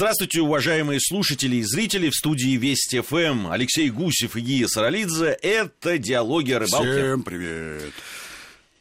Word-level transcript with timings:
Здравствуйте, 0.00 0.40
уважаемые 0.40 0.98
слушатели 0.98 1.56
и 1.56 1.62
зрители 1.62 2.08
в 2.08 2.14
студии 2.14 2.56
Вести 2.56 3.02
ФМ. 3.02 3.48
Алексей 3.48 3.90
Гусев 3.90 4.34
и 4.34 4.40
Гия 4.40 4.66
Саралидзе. 4.66 5.36
Это 5.42 5.98
«Диалоги 5.98 6.52
о 6.52 6.60
рыбалке». 6.60 6.90
Всем 6.90 7.22
привет. 7.22 7.92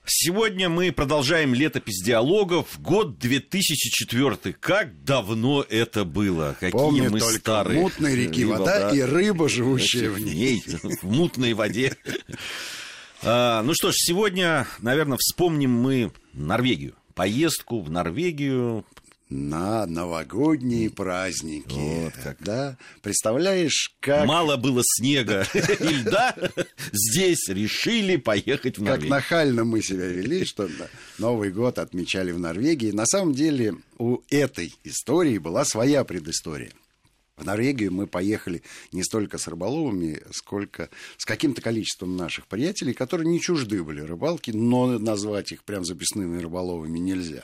Сегодня 0.06 0.70
мы 0.70 0.94
продолжаем 0.94 1.54
летопись 1.54 2.02
диалогов. 2.02 2.80
Год 2.80 3.20
2004. 3.20 4.56
Как 4.62 5.04
давно 5.04 5.66
это 5.70 6.06
было? 6.06 6.56
Какие 6.58 6.72
Помню 6.72 7.12
мы 7.12 7.20
только 7.20 7.38
старые. 7.38 7.82
мутной 7.82 8.16
реки 8.16 8.46
Рыба, 8.46 8.52
вода 8.54 8.80
да. 8.90 8.96
и 8.96 9.02
рыба, 9.02 9.50
живущая 9.50 10.10
в 10.12 10.20
ней. 10.20 10.64
в 11.02 11.04
мутной 11.04 11.52
воде. 11.52 11.98
А, 13.24 13.62
ну 13.64 13.74
что 13.74 13.92
ж, 13.92 13.96
сегодня, 13.98 14.68
наверное, 14.80 15.18
вспомним 15.20 15.72
мы 15.72 16.14
Норвегию. 16.32 16.96
Поездку 17.14 17.82
в 17.82 17.92
Норвегию. 17.92 18.86
На 19.30 19.86
новогодние 19.86 20.90
праздники. 20.90 21.76
Вот 21.76 22.14
как. 22.24 22.38
Да? 22.42 22.78
Представляешь, 23.04 23.94
как, 24.00 24.26
Мало 24.26 24.58
было 24.58 24.82
снега 24.84 25.46
и 25.54 25.94
льда. 25.94 26.36
Здесь 26.92 27.48
решили 27.48 28.16
поехать 28.16 28.80
в 28.80 28.84
как 28.84 28.94
Норвегию. 28.94 29.12
нахально 29.12 29.66
мы 29.66 29.84
себя 29.84 30.08
вели, 30.08 30.46
что 30.46 30.68
Новый 31.20 31.52
год 31.52 31.78
отмечали 31.78 32.32
в 32.32 32.40
Норвегии. 32.40 32.90
На 32.90 33.06
самом 33.06 33.36
деле 33.36 33.76
у 34.00 34.18
этой 34.32 34.74
истории 34.84 35.38
была 35.38 35.64
своя 35.64 36.04
предыстория. 36.04 36.72
В 37.38 37.46
Норвегию 37.46 37.94
мы 37.94 38.08
поехали 38.08 38.64
не 38.92 39.04
столько 39.04 39.38
с 39.38 39.48
рыболовами, 39.48 40.24
сколько 40.32 40.90
с 41.18 41.26
каким-то 41.26 41.62
количеством 41.62 42.18
наших 42.18 42.48
приятелей, 42.48 42.94
которые 42.94 43.28
не 43.28 43.40
чужды 43.40 43.84
были 43.84 44.02
рыбалки, 44.02 44.50
но 44.50 44.98
назвать 44.98 45.52
их 45.52 45.64
прям 45.64 45.86
записными 45.86 46.42
рыболовами 46.42 46.98
нельзя. 46.98 47.44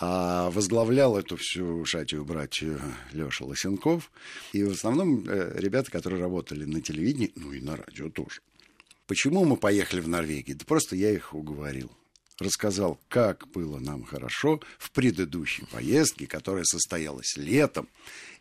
А 0.00 0.50
возглавлял 0.50 1.18
эту 1.18 1.36
всю 1.36 1.84
шатию 1.84 2.24
братью 2.24 2.80
Леша 3.12 3.44
Лосенков. 3.44 4.12
И 4.52 4.62
в 4.62 4.70
основном 4.70 5.28
э, 5.28 5.58
ребята, 5.58 5.90
которые 5.90 6.20
работали 6.20 6.64
на 6.64 6.80
телевидении, 6.80 7.32
ну 7.34 7.52
и 7.52 7.60
на 7.60 7.76
радио 7.76 8.08
тоже. 8.08 8.40
Почему 9.08 9.44
мы 9.44 9.56
поехали 9.56 10.00
в 10.00 10.08
Норвегию? 10.08 10.56
Да 10.56 10.64
просто 10.64 10.94
я 10.94 11.10
их 11.10 11.34
уговорил. 11.34 11.90
Рассказал, 12.38 13.00
как 13.08 13.48
было 13.48 13.80
нам 13.80 14.04
хорошо 14.04 14.60
в 14.78 14.92
предыдущей 14.92 15.64
поездке, 15.64 16.28
которая 16.28 16.64
состоялась 16.64 17.36
летом. 17.36 17.88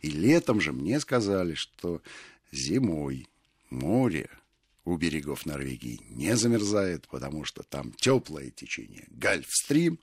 И 0.02 0.12
летом 0.12 0.62
же 0.62 0.74
мне 0.74 1.00
сказали, 1.00 1.56
что 1.56 2.04
зимой 2.52 3.28
море 3.72 4.30
у 4.86 4.96
берегов 4.96 5.46
Норвегии 5.46 6.02
не 6.10 6.36
замерзает, 6.38 7.08
потому 7.08 7.44
что 7.46 7.64
там 7.64 7.92
теплое 7.94 8.52
течение, 8.52 9.08
гальфстрим. 9.10 10.00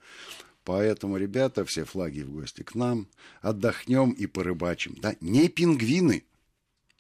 Поэтому, 0.64 1.18
ребята, 1.18 1.64
все 1.64 1.84
флаги 1.84 2.22
в 2.22 2.32
гости 2.32 2.62
к 2.62 2.74
нам, 2.74 3.06
отдохнем 3.42 4.12
и 4.12 4.26
порыбачим. 4.26 4.96
Да, 4.98 5.14
не 5.20 5.48
пингвины, 5.48 6.24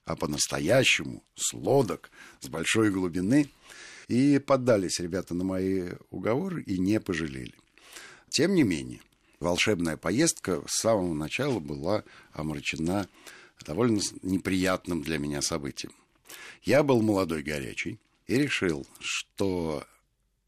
а 0.04 0.16
по-настоящему, 0.16 1.24
с 1.34 1.54
лодок, 1.54 2.10
с 2.40 2.48
большой 2.48 2.90
глубины. 2.90 3.50
И 4.06 4.38
поддались 4.38 5.00
ребята 5.00 5.34
на 5.34 5.44
мои 5.44 5.92
уговоры 6.10 6.62
и 6.62 6.78
не 6.78 7.00
пожалели. 7.00 7.54
Тем 8.28 8.54
не 8.54 8.62
менее, 8.62 9.00
волшебная 9.40 9.96
поездка 9.96 10.62
с 10.66 10.80
самого 10.80 11.14
начала 11.14 11.58
была 11.58 12.04
омрачена 12.32 13.08
довольно 13.64 14.00
неприятным 14.20 15.00
для 15.00 15.16
меня 15.16 15.40
событием. 15.40 15.94
Я 16.64 16.82
был 16.82 17.00
молодой 17.00 17.42
горячий 17.42 17.98
и 18.26 18.36
решил, 18.36 18.86
что 19.00 19.84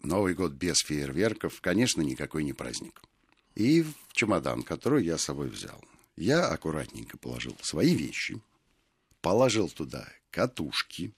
Новый 0.03 0.35
год 0.35 0.53
без 0.53 0.77
фейерверков, 0.79 1.61
конечно, 1.61 2.03
никакой 2.03 2.45
не 2.45 2.53
праздник. 2.53 3.03
И 3.55 3.83
в 3.83 3.95
чемодан, 4.13 4.63
который 4.63 5.05
я 5.05 5.19
с 5.19 5.25
собой 5.25 5.49
взял, 5.49 5.83
я 6.17 6.49
аккуратненько 6.49 7.19
положил 7.19 7.57
свои 7.63 7.95
вещи, 7.95 8.41
положил 9.21 9.69
туда 9.69 10.09
катушки, 10.31 11.13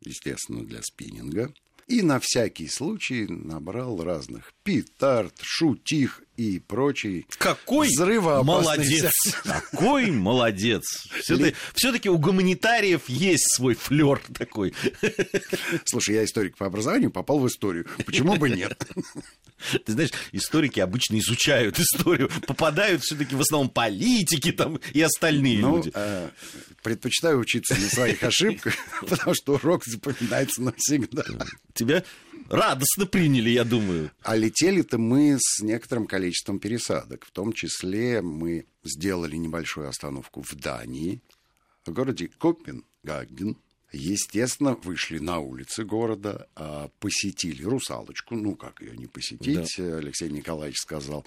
естественно, 0.00 0.64
для 0.64 0.82
спиннинга, 0.82 1.52
и 1.88 2.02
на 2.02 2.20
всякий 2.20 2.68
случай 2.68 3.26
набрал 3.26 4.02
разных 4.02 4.54
петард, 4.62 5.34
шутих 5.40 6.22
и 6.36 6.58
прочий 6.58 7.26
Какой 7.38 7.88
молодец! 7.96 9.12
Какой 9.44 10.10
молодец! 10.10 10.82
Все-таки 11.74 12.08
у 12.08 12.18
гуманитариев 12.18 13.08
есть 13.08 13.44
свой 13.54 13.74
флер 13.74 14.20
такой. 14.34 14.74
Слушай, 15.84 16.16
я 16.16 16.24
историк 16.24 16.56
по 16.56 16.66
образованию, 16.66 17.10
попал 17.10 17.38
в 17.38 17.46
историю. 17.48 17.86
Почему 18.04 18.36
бы 18.36 18.50
нет? 18.50 18.80
Ты 19.84 19.92
знаешь, 19.92 20.10
историки 20.32 20.80
обычно 20.80 21.18
изучают 21.18 21.78
историю, 21.78 22.28
попадают 22.48 23.02
все-таки 23.02 23.36
в 23.36 23.40
основном 23.40 23.70
политики 23.70 24.50
там 24.50 24.80
и 24.92 25.00
остальные 25.00 25.58
Ну, 25.60 25.76
люди. 25.76 25.92
э, 25.94 26.30
предпочитаю 26.82 27.38
учиться 27.38 27.76
на 27.76 27.88
своих 27.88 28.22
ошибках, 28.24 28.74
потому 29.08 29.34
что 29.34 29.54
урок 29.54 29.84
запоминается 29.84 30.62
навсегда. 30.62 31.22
Тебя 31.74 32.02
радостно 32.52 33.06
приняли, 33.06 33.50
я 33.50 33.64
думаю. 33.64 34.10
А 34.22 34.36
летели-то 34.36 34.98
мы 34.98 35.38
с 35.40 35.60
некоторым 35.62 36.06
количеством 36.06 36.58
пересадок. 36.58 37.24
В 37.24 37.30
том 37.30 37.52
числе 37.52 38.22
мы 38.22 38.66
сделали 38.84 39.36
небольшую 39.36 39.88
остановку 39.88 40.42
в 40.42 40.54
Дании, 40.54 41.20
в 41.84 41.92
городе 41.92 42.28
Копенгаген. 42.38 43.56
Естественно, 43.92 44.74
вышли 44.74 45.18
на 45.18 45.38
улицы 45.38 45.84
города, 45.84 46.48
а, 46.54 46.88
посетили 46.98 47.62
русалочку. 47.62 48.34
Ну, 48.34 48.54
как 48.54 48.80
ее 48.80 48.96
не 48.96 49.06
посетить? 49.06 49.78
Алексей 49.78 50.30
Николаевич 50.30 50.78
сказал 50.78 51.26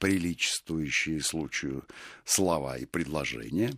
приличествующие 0.00 1.22
случаю 1.22 1.84
слова 2.24 2.78
и 2.78 2.86
предложения. 2.86 3.74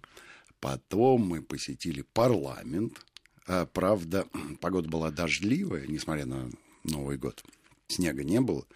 Потом 0.61 1.27
мы 1.27 1.43
посетили 1.43 2.05
парламент. 2.15 3.05
А, 3.47 3.67
Правда, 3.67 4.27
погода 4.61 4.89
была 4.89 5.11
дождливая, 5.11 5.87
несмотря 5.87 6.25
на 6.25 6.51
Новый 6.85 7.17
год. 7.17 7.43
Снега 7.89 8.25
не 8.25 8.41
было. 8.41 8.67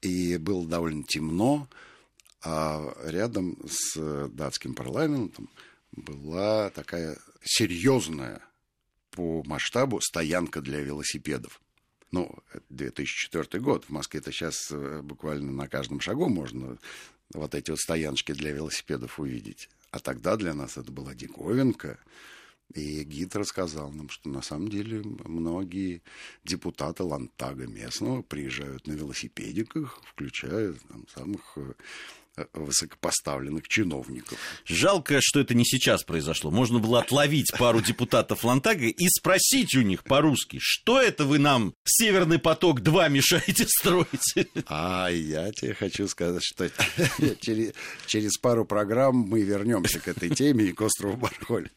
И 0.00 0.36
было 0.36 0.66
довольно 0.66 1.04
темно. 1.04 1.68
А 2.42 2.94
рядом 3.04 3.56
с 3.68 4.28
датским 4.28 4.74
парламентом 4.74 5.48
была 5.92 6.70
такая 6.70 7.18
серьезная 7.44 8.42
по 9.10 9.42
масштабу 9.44 10.00
стоянка 10.00 10.60
для 10.60 10.80
велосипедов. 10.80 11.60
Ну, 12.10 12.34
это 12.52 12.64
2004 12.70 13.62
год. 13.62 13.84
В 13.84 13.90
Москве 13.90 14.20
это 14.20 14.32
сейчас 14.32 14.70
э, 14.70 15.00
буквально 15.02 15.52
на 15.52 15.68
каждом 15.68 16.00
шагу 16.00 16.28
можно 16.28 16.78
вот 17.32 17.54
эти 17.54 17.70
вот 17.70 17.80
стояночки 17.80 18.32
для 18.32 18.52
велосипедов 18.52 19.18
увидеть. 19.18 19.70
А 19.90 19.98
тогда 19.98 20.36
для 20.36 20.54
нас 20.54 20.76
это 20.76 20.90
была 20.92 21.14
диковинка. 21.14 21.98
И 22.74 23.04
гид 23.04 23.36
рассказал 23.36 23.90
нам, 23.92 24.08
что 24.08 24.30
на 24.30 24.40
самом 24.40 24.68
деле 24.68 25.02
многие 25.24 26.02
депутаты 26.44 27.02
Лантага 27.02 27.66
местного 27.66 28.22
приезжают 28.22 28.86
на 28.86 28.92
велосипедиках, 28.92 30.00
включая 30.06 30.74
там, 30.88 31.06
самых 31.14 31.40
э, 31.56 31.74
высокопоставленных 32.54 33.68
чиновников. 33.68 34.38
Жалко, 34.64 35.18
что 35.20 35.40
это 35.40 35.54
не 35.54 35.64
сейчас 35.64 36.02
произошло. 36.02 36.50
Можно 36.50 36.78
было 36.78 37.00
отловить 37.00 37.52
пару 37.58 37.80
депутатов 37.80 38.44
Лантага 38.44 38.86
и 38.86 39.06
спросить 39.08 39.74
у 39.76 39.82
них 39.82 40.04
по-русски, 40.04 40.58
что 40.60 41.00
это 41.00 41.24
вы 41.24 41.38
нам 41.38 41.74
Северный 41.84 42.38
поток-2 42.38 43.10
мешаете 43.10 43.66
строить? 43.68 44.48
А 44.66 45.08
я 45.08 45.52
тебе 45.52 45.74
хочу 45.74 46.08
сказать, 46.08 46.42
что 46.42 46.70
через, 47.40 47.74
через 48.06 48.38
пару 48.38 48.64
программ 48.64 49.16
мы 49.16 49.42
вернемся 49.42 50.00
к 50.00 50.08
этой 50.08 50.30
теме 50.30 50.66
и 50.66 50.72
к 50.72 50.80
острову 50.80 51.16
Бархоль. 51.16 51.68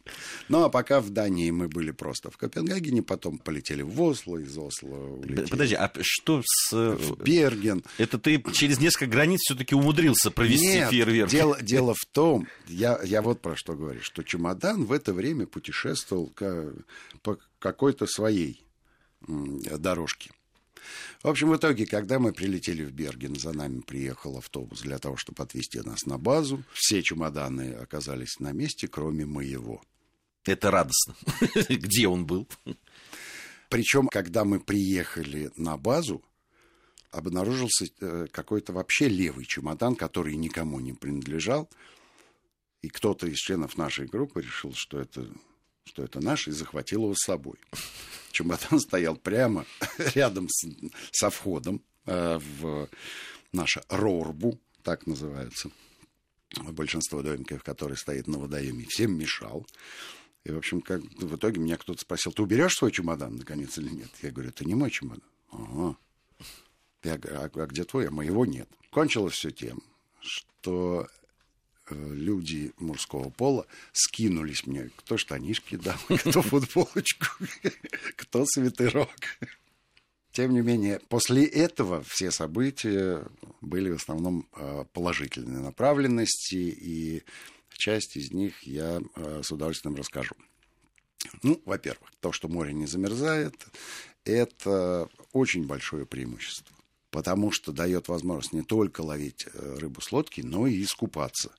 Ну, 0.48 0.64
а 0.64 0.70
пока 0.70 1.02
в 1.02 1.10
Дании 1.10 1.52
мы 1.52 1.68
были 1.68 1.92
просто 1.92 2.32
в 2.32 2.38
Копенгагене, 2.38 3.04
потом 3.04 3.40
полетели 3.40 3.82
в 3.82 4.02
Осло, 4.02 4.38
из 4.38 4.58
Осло 4.58 4.96
улетели 4.96 5.48
Подожди, 5.48 5.76
а 5.76 5.92
что 6.02 6.42
с... 6.46 6.72
в 6.72 7.22
Берген. 7.22 7.84
Это 7.98 8.18
ты 8.18 8.42
через 8.54 8.80
несколько 8.80 9.08
границ 9.08 9.42
все-таки 9.42 9.76
умудрился 9.76 10.32
провести 10.46 10.66
Нет, 10.68 10.90
фейерверк? 10.90 11.30
Дело, 11.30 11.62
дело 11.62 11.94
в 11.94 12.06
том, 12.06 12.48
я, 12.68 13.00
я 13.04 13.22
вот 13.22 13.42
про 13.42 13.56
что 13.56 13.74
говорю, 13.76 14.02
что 14.02 14.24
чемодан 14.24 14.86
в 14.86 14.92
это 14.92 15.14
время 15.14 15.46
путешествовал 15.46 16.28
ка- 16.28 16.74
по 17.22 17.38
какой-то 17.60 18.08
своей 18.08 18.66
дорожке. 19.28 20.32
В 21.24 21.28
общем, 21.28 21.50
в 21.50 21.58
итоге, 21.58 21.86
когда 21.86 22.20
мы 22.20 22.32
прилетели 22.34 22.84
в 22.84 22.92
Берген, 22.92 23.36
за 23.36 23.52
нами 23.54 23.82
приехал 23.82 24.38
автобус 24.38 24.82
для 24.82 25.00
того, 25.00 25.18
чтобы 25.18 25.42
отвезти 25.44 25.80
нас 25.82 26.06
на 26.06 26.18
базу. 26.18 26.64
Все 26.74 27.02
чемоданы 27.02 27.74
оказались 27.74 28.40
на 28.40 28.52
месте, 28.52 28.88
кроме 28.88 29.26
моего. 29.26 29.82
Это 30.46 30.70
радостно. 30.70 31.16
Где 31.70 32.08
он 32.08 32.28
был? 32.28 32.48
Причем, 33.70 34.08
когда 34.08 34.46
мы 34.46 34.60
приехали 34.60 35.50
на 35.56 35.76
базу, 35.78 36.24
обнаружился 37.16 37.86
э, 38.00 38.28
какой-то 38.32 38.74
вообще 38.74 39.08
левый 39.08 39.46
чемодан, 39.46 39.96
который 39.96 40.36
никому 40.36 40.80
не 40.80 40.94
принадлежал. 40.94 41.70
И 42.82 42.90
кто-то 42.90 43.28
из 43.28 43.38
членов 43.38 43.78
нашей 43.78 44.06
группы 44.06 44.42
решил, 44.42 44.74
что 44.74 45.00
это, 45.00 45.28
что 45.86 46.04
это 46.04 46.20
наш, 46.20 46.48
и 46.48 46.52
захватил 46.52 47.04
его 47.04 47.16
с 47.16 47.26
собой. 47.26 47.58
Чемодан 48.32 48.80
стоял 48.80 49.16
прямо 49.16 49.66
рядом 50.14 50.48
с, 50.50 50.68
со 51.12 51.30
входом 51.30 51.82
э, 52.06 52.40
в 52.60 52.90
наша 53.54 53.84
Рорбу, 53.90 54.60
так 54.84 55.08
называется. 55.08 55.72
большинство 56.64 57.22
домиков, 57.22 57.64
который 57.64 57.98
стоит 57.98 58.28
на 58.28 58.40
водоеме, 58.40 58.86
всем 58.90 59.18
мешал. 59.18 59.66
И, 60.44 60.52
в 60.52 60.58
общем, 60.58 60.82
как, 60.82 61.02
в 61.02 61.36
итоге 61.38 61.60
меня 61.60 61.78
кто-то 61.78 62.02
спросил, 62.02 62.34
ты 62.34 62.44
уберешь 62.44 62.76
свой 62.76 62.92
чемодан, 62.92 63.38
наконец, 63.38 63.78
или 63.78 63.90
нет? 63.90 64.12
Я 64.22 64.32
говорю, 64.32 64.50
это 64.50 64.66
не 64.66 64.76
мой 64.76 64.92
чемодан. 64.92 65.24
Ага. 65.50 65.98
Я 67.06 67.20
говорю, 67.20 67.40
а, 67.40 67.64
а 67.64 67.68
где 67.68 67.84
твой? 67.84 68.08
А 68.08 68.12
моего 68.12 68.46
нет. 68.46 68.68
Кончилось 68.90 69.36
все 69.36 69.52
тем, 69.52 69.84
что 70.20 71.08
э, 71.90 71.96
люди 71.96 72.74
мужского 72.78 73.30
пола 73.30 73.68
скинулись 73.94 74.66
мне, 74.66 74.90
кто 74.96 75.16
штанишки 75.18 75.76
дал, 75.76 75.98
кто 76.18 76.42
футболочку, 76.42 77.28
кто 78.16 78.46
свитерок. 78.48 79.10
Тем 80.32 80.54
не 80.54 80.62
менее, 80.62 81.00
после 81.08 81.46
этого 81.46 82.04
все 82.04 82.32
события 82.32 83.24
были 83.62 83.92
в 83.92 83.98
основном 83.98 84.50
э, 84.56 84.86
положительной 84.92 85.62
направленности, 85.62 86.56
и 86.56 87.24
часть 87.70 88.18
из 88.18 88.32
них 88.32 88.64
я 88.64 89.00
э, 89.16 89.42
с 89.44 89.52
удовольствием 89.52 89.96
расскажу. 89.96 90.36
Ну, 91.44 91.62
во-первых, 91.66 92.12
то, 92.20 92.32
что 92.32 92.48
море 92.48 92.74
не 92.74 92.88
замерзает, 92.88 93.56
это 94.24 95.08
очень 95.34 95.68
большое 95.68 96.08
преимущество 96.08 96.75
потому 97.16 97.50
что 97.50 97.72
дает 97.72 98.10
возможность 98.10 98.52
не 98.52 98.62
только 98.62 99.00
ловить 99.00 99.48
э, 99.48 99.78
рыбу 99.80 100.02
с 100.02 100.12
лодки, 100.12 100.42
но 100.42 100.68
и 100.68 100.84
искупаться. 100.84 101.56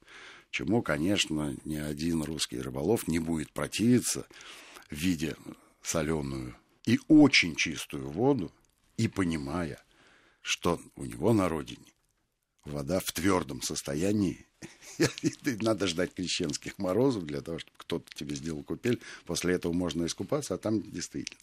Чему, 0.51 0.83
конечно, 0.83 1.57
ни 1.65 1.77
один 1.77 2.23
русский 2.23 2.61
рыболов 2.61 3.09
не 3.09 3.21
будет 3.21 3.51
противиться, 3.55 4.27
видя 4.91 5.35
соленую 5.81 6.55
и 6.85 7.01
очень 7.09 7.57
чистую 7.57 8.11
воду, 8.11 8.53
и 8.99 9.09
понимая, 9.09 9.83
что 10.43 10.79
у 10.95 11.07
него 11.07 11.33
на 11.33 11.49
родине 11.49 11.91
вода 12.67 13.01
в 13.01 13.13
твердом 13.13 13.63
состоянии 13.63 14.47
Надо 15.61 15.87
ждать 15.87 16.15
крещенских 16.15 16.79
морозов 16.79 17.25
для 17.25 17.41
того, 17.41 17.59
чтобы 17.59 17.77
кто-то 17.77 18.07
тебе 18.15 18.35
сделал 18.35 18.63
купель. 18.63 19.01
После 19.25 19.55
этого 19.55 19.73
можно 19.73 20.07
искупаться, 20.07 20.55
а 20.55 20.59
там 20.59 20.83
действительно. 20.83 21.41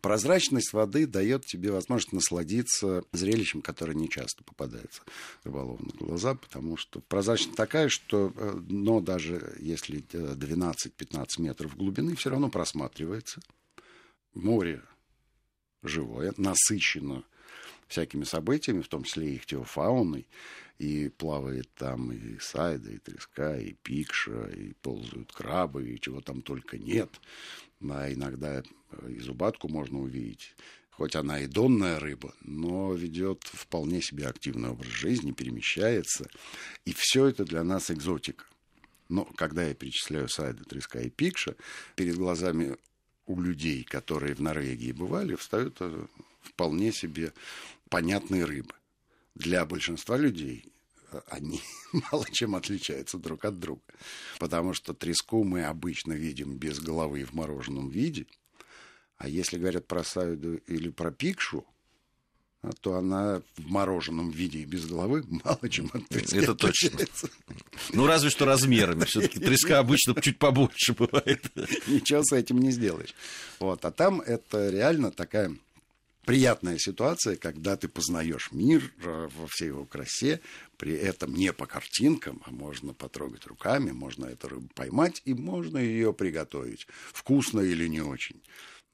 Прозрачность 0.00 0.72
воды 0.72 1.06
дает 1.06 1.44
тебе 1.46 1.70
возможность 1.70 2.12
насладиться 2.12 3.04
зрелищем, 3.12 3.62
которое 3.62 3.94
не 3.94 4.08
часто 4.08 4.42
попадается 4.44 5.02
рыболову 5.44 5.78
на 5.84 6.06
глаза, 6.06 6.34
потому 6.34 6.76
что 6.76 7.00
прозрачность 7.00 7.56
такая, 7.56 7.88
что 7.88 8.32
э, 8.34 8.60
но 8.68 9.00
даже 9.00 9.56
если 9.60 10.00
12-15 10.00 10.74
э, 10.92 11.42
метров 11.42 11.76
глубины, 11.76 12.16
все 12.16 12.30
равно 12.30 12.48
просматривается. 12.48 13.40
Море 14.34 14.82
живое, 15.82 16.32
насыщено 16.36 17.24
всякими 17.88 18.24
событиями, 18.24 18.82
в 18.82 18.88
том 18.88 19.02
числе 19.02 19.32
и 19.32 19.36
ихтиофауной, 19.36 20.28
и 20.78 21.08
плавает 21.08 21.68
там 21.74 22.12
и 22.12 22.38
сайда, 22.38 22.90
и 22.90 22.98
треска, 22.98 23.58
и 23.58 23.72
пикша, 23.72 24.46
и 24.46 24.74
ползают 24.74 25.32
крабы, 25.32 25.88
и 25.88 26.00
чего 26.00 26.20
там 26.20 26.42
только 26.42 26.78
нет. 26.78 27.10
А 27.80 28.12
иногда 28.12 28.62
и 29.08 29.18
зубатку 29.18 29.68
можно 29.68 30.00
увидеть. 30.00 30.54
Хоть 30.90 31.14
она 31.14 31.40
и 31.40 31.46
донная 31.46 32.00
рыба, 32.00 32.34
но 32.42 32.92
ведет 32.92 33.44
вполне 33.44 34.02
себе 34.02 34.26
активный 34.26 34.70
образ 34.70 34.90
жизни, 34.90 35.30
перемещается. 35.30 36.28
И 36.84 36.92
все 36.92 37.26
это 37.26 37.44
для 37.44 37.62
нас 37.62 37.90
экзотика. 37.90 38.44
Но 39.08 39.24
когда 39.24 39.64
я 39.64 39.74
перечисляю 39.74 40.28
сайда, 40.28 40.64
треска 40.64 41.00
и 41.00 41.08
пикша, 41.08 41.54
перед 41.94 42.16
глазами 42.16 42.76
у 43.26 43.40
людей, 43.40 43.84
которые 43.84 44.34
в 44.34 44.40
Норвегии 44.40 44.92
бывали, 44.92 45.34
встают 45.36 45.76
э, 45.80 46.06
вполне 46.42 46.92
себе 46.92 47.32
понятные 47.88 48.44
рыбы. 48.44 48.74
Для 49.34 49.64
большинства 49.64 50.16
людей 50.16 50.72
э, 51.12 51.20
они 51.28 51.60
мало 52.12 52.26
чем 52.30 52.54
отличаются 52.54 53.18
друг 53.18 53.44
от 53.44 53.58
друга. 53.58 53.82
Потому 54.38 54.74
что 54.74 54.94
треску 54.94 55.44
мы 55.44 55.64
обычно 55.64 56.12
видим 56.12 56.56
без 56.56 56.80
головы 56.80 57.24
в 57.24 57.34
мороженом 57.34 57.88
виде. 57.88 58.26
А 59.16 59.28
если 59.28 59.58
говорят 59.58 59.86
про 59.86 60.04
сайду 60.04 60.56
или 60.66 60.90
про 60.90 61.10
пикшу, 61.10 61.66
а 62.60 62.72
то 62.72 62.94
она 62.94 63.40
в 63.56 63.66
мороженом 63.68 64.30
виде 64.30 64.60
и 64.60 64.64
без 64.64 64.86
головы 64.86 65.24
мало 65.44 65.68
чем 65.68 65.90
от 65.92 66.08
трески 66.08 66.38
Это 66.38 66.54
точно. 66.54 66.98
Ну, 67.92 68.06
разве 68.06 68.30
что 68.30 68.44
размерами. 68.44 69.04
Все-таки 69.04 69.38
треска 69.38 69.78
обычно 69.78 70.20
чуть 70.20 70.38
побольше 70.38 70.94
бывает. 70.94 71.44
Ничего 71.86 72.22
с 72.24 72.32
этим 72.32 72.58
не 72.58 72.72
сделаешь. 72.72 73.14
Вот. 73.60 73.84
А 73.84 73.90
там 73.92 74.20
это 74.20 74.70
реально 74.70 75.12
такая 75.12 75.54
приятная 76.28 76.76
ситуация, 76.76 77.36
когда 77.36 77.74
ты 77.78 77.88
познаешь 77.88 78.52
мир 78.52 78.92
э, 78.98 79.28
во 79.34 79.46
всей 79.46 79.68
его 79.68 79.86
красе, 79.86 80.42
при 80.76 80.92
этом 80.92 81.32
не 81.32 81.54
по 81.54 81.64
картинкам, 81.64 82.42
а 82.44 82.50
можно 82.50 82.92
потрогать 82.92 83.46
руками, 83.46 83.92
можно 83.92 84.26
эту 84.26 84.48
рыбу 84.48 84.68
поймать 84.74 85.22
и 85.24 85.32
можно 85.32 85.78
ее 85.78 86.12
приготовить, 86.12 86.86
вкусно 87.14 87.60
или 87.60 87.88
не 87.88 88.02
очень. 88.02 88.42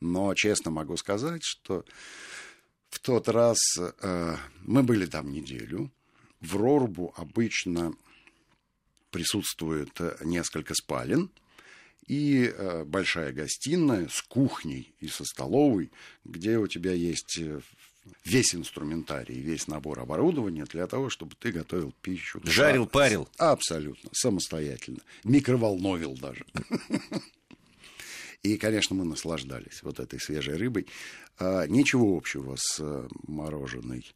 Но 0.01 0.33
честно 0.35 0.71
могу 0.71 0.97
сказать, 0.97 1.43
что 1.43 1.85
в 2.89 3.01
тот 3.01 3.29
раз 3.29 3.59
э, 3.81 4.37
мы 4.63 4.85
были 4.85 5.07
там 5.07 5.33
неделю. 5.33 5.91
В 6.41 6.55
Рорбу 6.55 7.13
обычно 7.17 7.95
присутствует 9.11 9.91
э, 10.01 10.19
несколько 10.23 10.73
спален– 10.75 11.33
и 12.07 12.53
э, 12.53 12.85
большая 12.85 13.33
гостиная 13.33 14.09
с 14.09 14.23
кухней 14.23 14.95
и 15.01 15.09
со 15.09 15.25
столовой, 15.25 15.91
где 16.25 16.59
у 16.59 16.67
тебя 16.67 16.93
есть 16.93 17.39
э, 17.39 17.61
весь 18.25 18.55
инструментарий, 18.55 19.41
весь 19.41 19.69
набор 19.69 20.01
оборудования 20.01 20.65
для 20.65 20.87
того, 20.87 21.09
чтобы 21.09 21.35
ты 21.39 21.53
готовил 21.53 21.95
пищу. 22.03 22.41
Жарил, 22.45 22.87
парил. 22.87 23.29
Абсолютно, 23.39 24.11
самостоятельно. 24.13 25.01
Микроволновил 25.25 26.15
даже. 26.17 26.45
И, 28.43 28.59
конечно, 28.59 28.95
мы 28.95 29.05
наслаждались 29.05 29.83
вот 29.83 30.01
этой 30.01 30.21
свежей 30.21 30.57
рыбой. 30.57 30.87
А, 31.39 31.67
ничего 31.67 32.17
общего 32.17 32.57
с 32.59 32.79
э, 32.79 33.09
мороженой 33.27 34.15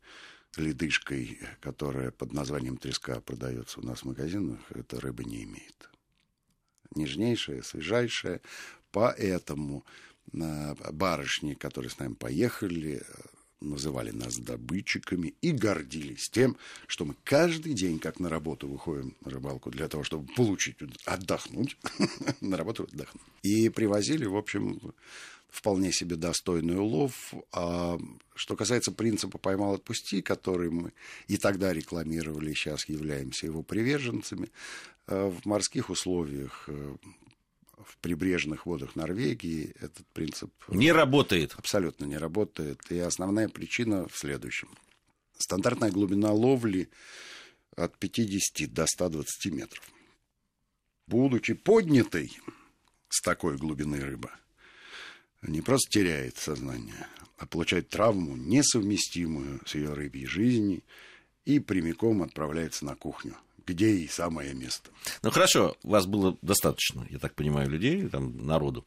ледышкой, 0.56 1.38
которая 1.60 2.10
под 2.10 2.34
названием 2.34 2.76
треска 2.76 3.20
продается 3.20 3.80
у 3.80 3.84
нас 3.84 4.00
в 4.00 4.04
магазинах, 4.04 4.58
эта 4.74 5.00
рыба 5.00 5.24
не 5.24 5.44
имеет 5.44 5.88
нежнейшая, 6.94 7.62
свежайшая. 7.62 8.40
Поэтому 8.90 9.84
э, 10.32 10.74
барышни, 10.92 11.54
которые 11.54 11.90
с 11.90 11.98
нами 11.98 12.14
поехали, 12.14 13.02
называли 13.60 14.10
нас 14.10 14.38
добытчиками 14.38 15.34
и 15.40 15.52
гордились 15.52 16.28
тем, 16.30 16.56
что 16.86 17.04
мы 17.04 17.16
каждый 17.24 17.74
день, 17.74 17.98
как 17.98 18.20
на 18.20 18.28
работу, 18.28 18.68
выходим 18.68 19.16
на 19.24 19.30
рыбалку 19.30 19.70
для 19.70 19.88
того, 19.88 20.04
чтобы 20.04 20.32
получить, 20.34 20.76
отдохнуть, 21.04 21.76
на 22.40 22.56
работу 22.56 22.84
отдохнуть. 22.84 23.22
И 23.42 23.68
привозили, 23.68 24.26
в 24.26 24.36
общем, 24.36 24.80
вполне 25.48 25.92
себе 25.92 26.16
достойный 26.16 26.78
улов. 26.78 27.34
А 27.52 27.98
что 28.34 28.56
касается 28.56 28.92
принципа 28.92 29.38
«поймал, 29.38 29.74
отпусти», 29.74 30.22
который 30.22 30.70
мы 30.70 30.92
и 31.26 31.36
тогда 31.36 31.72
рекламировали, 31.72 32.50
и 32.50 32.54
сейчас 32.54 32.88
являемся 32.88 33.46
его 33.46 33.62
приверженцами, 33.62 34.50
э, 35.06 35.28
в 35.28 35.46
морских 35.46 35.90
условиях 35.90 36.64
э, 36.68 36.96
в 37.88 37.96
прибрежных 37.98 38.66
водах 38.66 38.96
Норвегии 38.96 39.74
этот 39.80 40.06
принцип... 40.08 40.52
Не 40.68 40.92
работает. 40.92 41.54
Абсолютно 41.56 42.04
не 42.04 42.18
работает. 42.18 42.80
И 42.90 42.98
основная 42.98 43.48
причина 43.48 44.06
в 44.08 44.16
следующем. 44.16 44.68
Стандартная 45.38 45.90
глубина 45.90 46.32
ловли 46.32 46.90
от 47.76 47.96
50 47.98 48.72
до 48.72 48.86
120 48.86 49.52
метров. 49.52 49.90
Будучи 51.06 51.54
поднятой 51.54 52.38
с 53.08 53.22
такой 53.22 53.56
глубины 53.56 54.00
рыба, 54.00 54.30
не 55.42 55.62
просто 55.62 55.90
теряет 55.90 56.36
сознание, 56.36 57.06
а 57.38 57.46
получает 57.46 57.88
травму, 57.88 58.36
несовместимую 58.36 59.60
с 59.64 59.74
ее 59.74 59.94
рыбьей 59.94 60.26
жизнью, 60.26 60.82
и 61.44 61.60
прямиком 61.60 62.22
отправляется 62.22 62.84
на 62.84 62.94
кухню 62.94 63.36
где 63.68 63.90
и 63.90 64.08
самое 64.08 64.54
место. 64.54 64.90
Ну 65.22 65.30
хорошо, 65.30 65.76
вас 65.82 66.06
было 66.06 66.36
достаточно, 66.42 67.06
я 67.10 67.18
так 67.18 67.34
понимаю, 67.34 67.68
людей, 67.68 68.08
там, 68.08 68.46
народу. 68.46 68.86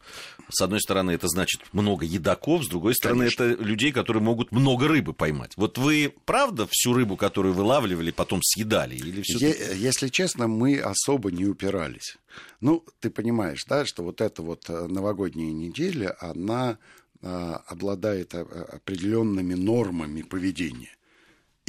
С 0.50 0.62
одной 0.62 0.80
стороны, 0.82 1.12
это 1.12 1.28
значит 1.28 1.62
много 1.72 2.06
едоков, 2.06 2.64
с 2.64 2.68
другой 2.68 2.96
стороны, 2.96 3.26
Конечно. 3.26 3.44
это 3.44 3.64
людей, 3.64 3.92
которые 3.92 4.24
могут 4.24 4.52
много 4.52 4.88
рыбы 4.88 5.14
поймать. 5.14 5.54
Вот 5.56 5.78
вы, 5.78 6.14
правда, 6.26 6.68
всю 6.70 6.94
рыбу, 6.94 7.16
которую 7.16 7.54
вылавливали, 7.54 8.12
потом 8.12 8.42
съедали? 8.44 8.96
Или 8.96 9.22
все 9.22 9.54
Если 9.76 10.08
честно, 10.08 10.48
мы 10.48 10.80
особо 10.80 11.32
не 11.32 11.46
упирались. 11.46 12.18
Ну, 12.60 12.84
ты 13.00 13.10
понимаешь, 13.10 13.66
да, 13.68 13.86
что 13.86 14.04
вот 14.04 14.22
эта 14.22 14.42
вот 14.42 14.70
э, 14.70 14.88
новогодняя 14.88 15.52
неделя, 15.52 16.16
она 16.20 16.78
а, 17.24 17.62
обладает 17.68 18.34
а, 18.34 18.42
определенными 18.42 19.54
нормами 19.54 20.24
поведения. 20.24 20.90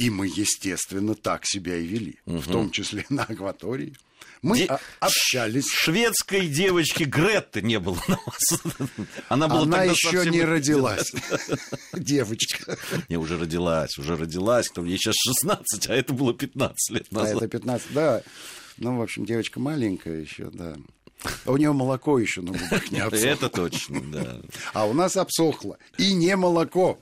И 0.03 0.09
мы, 0.09 0.27
естественно, 0.27 1.15
так 1.15 1.45
себя 1.45 1.77
и 1.77 1.85
вели, 1.85 2.19
угу. 2.25 2.39
в 2.39 2.47
том 2.47 2.71
числе 2.71 3.05
на 3.09 3.23
акватории. 3.23 3.95
Мы 4.41 4.57
Де... 4.57 4.65
а- 4.65 4.79
общались. 4.99 5.71
Шведской 5.71 6.47
девочки 6.47 7.03
Гретты 7.03 7.61
не 7.61 7.79
было 7.79 7.97
на 8.09 8.19
вас. 8.25 8.61
Она, 9.29 9.47
была 9.47 9.61
Она 9.61 9.83
еще 9.83 10.11
совсем... 10.11 10.33
не 10.33 10.41
родилась. 10.43 11.13
Девочка. 11.93 12.77
Не, 13.07 13.15
уже 13.15 13.37
родилась, 13.37 13.97
уже 13.97 14.17
родилась. 14.17 14.67
Кто 14.67 14.83
ей 14.83 14.97
сейчас 14.97 15.15
16, 15.15 15.87
а 15.87 15.95
это 15.95 16.11
было 16.11 16.33
15 16.33 16.89
лет 16.89 17.09
назад. 17.13 17.35
А 17.35 17.37
это 17.37 17.47
15, 17.47 17.93
да. 17.93 18.21
Ну, 18.77 18.97
в 18.97 19.01
общем, 19.01 19.25
девочка 19.25 19.61
маленькая 19.61 20.19
еще, 20.19 20.49
да. 20.51 20.75
А 21.45 21.51
у 21.51 21.55
нее 21.55 21.71
молоко 21.71 22.19
еще 22.19 22.41
на 22.41 22.51
губах 22.51 22.91
не 22.91 22.99
обсохло. 22.99 23.25
Это 23.25 23.47
точно, 23.47 24.01
да. 24.01 24.41
А 24.73 24.85
у 24.85 24.93
нас 24.93 25.15
обсохло. 25.15 25.77
И 25.97 26.13
не 26.13 26.35
молоко. 26.35 26.99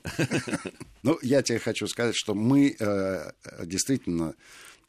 Ну, 1.03 1.17
я 1.22 1.41
тебе 1.41 1.60
хочу 1.60 1.88
сказать, 1.88 2.15
что 2.15 2.34
мы 2.34 2.75
э, 2.77 3.31
действительно 3.63 4.36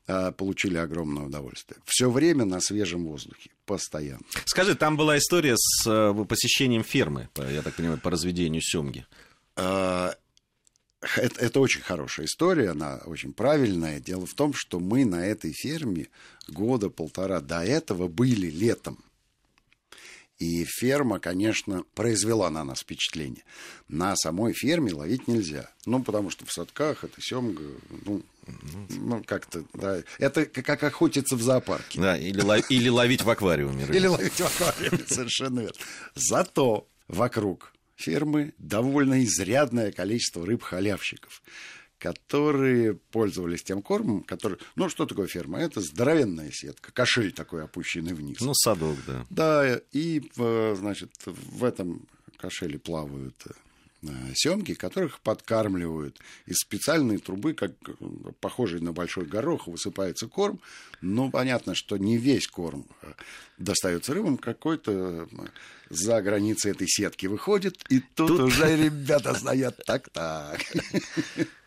э, 0.07 0.33
получили 0.33 0.76
огромное 0.76 1.25
удовольствие. 1.25 1.81
Все 1.87 2.11
время 2.11 2.45
на 2.45 2.61
свежем 2.61 3.04
воздухе, 3.04 3.50
постоянно. 3.64 4.23
Скажи, 4.45 4.75
там 4.75 4.97
была 4.97 5.19
история 5.19 5.54
с 5.57 5.87
э, 5.87 6.25
посещением 6.25 6.85
фермы, 6.85 7.28
я 7.37 7.62
так 7.62 7.75
понимаю, 7.75 7.99
по 7.99 8.11
разведению 8.11 8.62
семги. 8.62 9.07
Это, 11.16 11.40
это 11.40 11.59
очень 11.61 11.81
хорошая 11.81 12.26
история, 12.26 12.71
она 12.71 13.00
очень 13.07 13.33
правильная. 13.33 13.99
Дело 13.99 14.25
в 14.25 14.35
том, 14.35 14.54
что 14.54 14.78
мы 14.78 15.04
на 15.04 15.26
этой 15.26 15.52
ферме 15.52 16.09
года 16.47 16.90
полтора 16.90 17.40
до 17.40 17.64
этого 17.64 18.07
были 18.07 18.49
летом. 18.49 19.02
И 20.39 20.65
ферма, 20.65 21.21
конечно, 21.21 21.85
произвела 21.95 22.51
на 22.51 22.65
нас 22.65 22.81
впечатление. 22.81 23.45
На 23.89 24.17
самой 24.17 24.53
ферме 24.53 24.93
ловить 24.93 25.29
нельзя. 25.29 25.71
Ну, 25.87 26.03
потому 26.03 26.31
что 26.31 26.45
в 26.47 26.53
садках 26.53 27.05
это 27.05 27.21
семга, 27.21 27.62
ну, 28.05 28.23
ну, 28.91 29.23
как-то, 29.25 29.65
да. 29.75 30.03
Это 30.19 30.47
как 30.47 30.83
охотиться 30.83 31.37
в 31.37 31.43
зоопарке. 31.43 32.01
Да, 32.01 32.17
или, 32.17 32.41
лов... 32.41 32.69
или 32.71 32.89
ловить 32.89 33.23
в 33.23 33.31
аквариуме. 33.31 33.85
Или 33.85 34.07
ловить 34.07 34.33
в 34.33 34.41
аквариуме, 34.41 35.05
совершенно 35.07 35.61
верно. 35.61 35.79
Зато 36.15 36.89
вокруг 37.07 37.73
фермы 37.95 38.53
довольно 38.59 39.23
изрядное 39.25 39.93
количество 39.93 40.45
рыб-халявщиков 40.45 41.43
которые 42.02 42.94
пользовались 43.12 43.62
тем 43.62 43.80
кормом, 43.80 44.25
который... 44.25 44.59
Ну, 44.75 44.88
что 44.88 45.06
такое 45.06 45.28
ферма? 45.28 45.61
Это 45.61 45.80
здоровенная 45.80 46.50
сетка, 46.50 46.90
кошель 46.90 47.30
такой 47.30 47.62
опущенный 47.62 48.12
вниз. 48.12 48.40
Ну, 48.40 48.54
садок, 48.54 48.97
да. 49.06 49.25
Да, 49.30 49.80
и, 49.92 50.21
значит, 50.35 51.12
в 51.26 51.62
этом 51.62 52.09
кошеле 52.38 52.80
плавают 52.80 53.37
э, 54.02 54.09
семги, 54.35 54.73
которых 54.73 55.21
подкармливают 55.21 56.18
из 56.47 56.56
специальной 56.56 57.18
трубы, 57.18 57.54
как 57.54 57.71
похожей 58.40 58.80
на 58.80 58.92
большой 58.92 59.26
горох, 59.26 59.68
высыпается 59.68 60.26
корм. 60.26 60.59
Но 61.02 61.30
понятно, 61.30 61.76
что 61.76 61.99
не 61.99 62.18
весь 62.18 62.49
корм 62.49 62.85
э, 63.02 63.12
достается 63.59 64.12
рыбам, 64.12 64.38
какой-то 64.38 65.28
э, 65.30 65.47
за 65.88 66.21
границей 66.21 66.73
этой 66.73 66.88
сетки 66.88 67.26
выходит, 67.26 67.76
и 67.90 68.00
тут, 68.00 68.26
тут... 68.26 68.40
уже 68.40 68.76
ребята 68.76 69.35
стоят 69.35 69.80
так-так. 69.87 70.61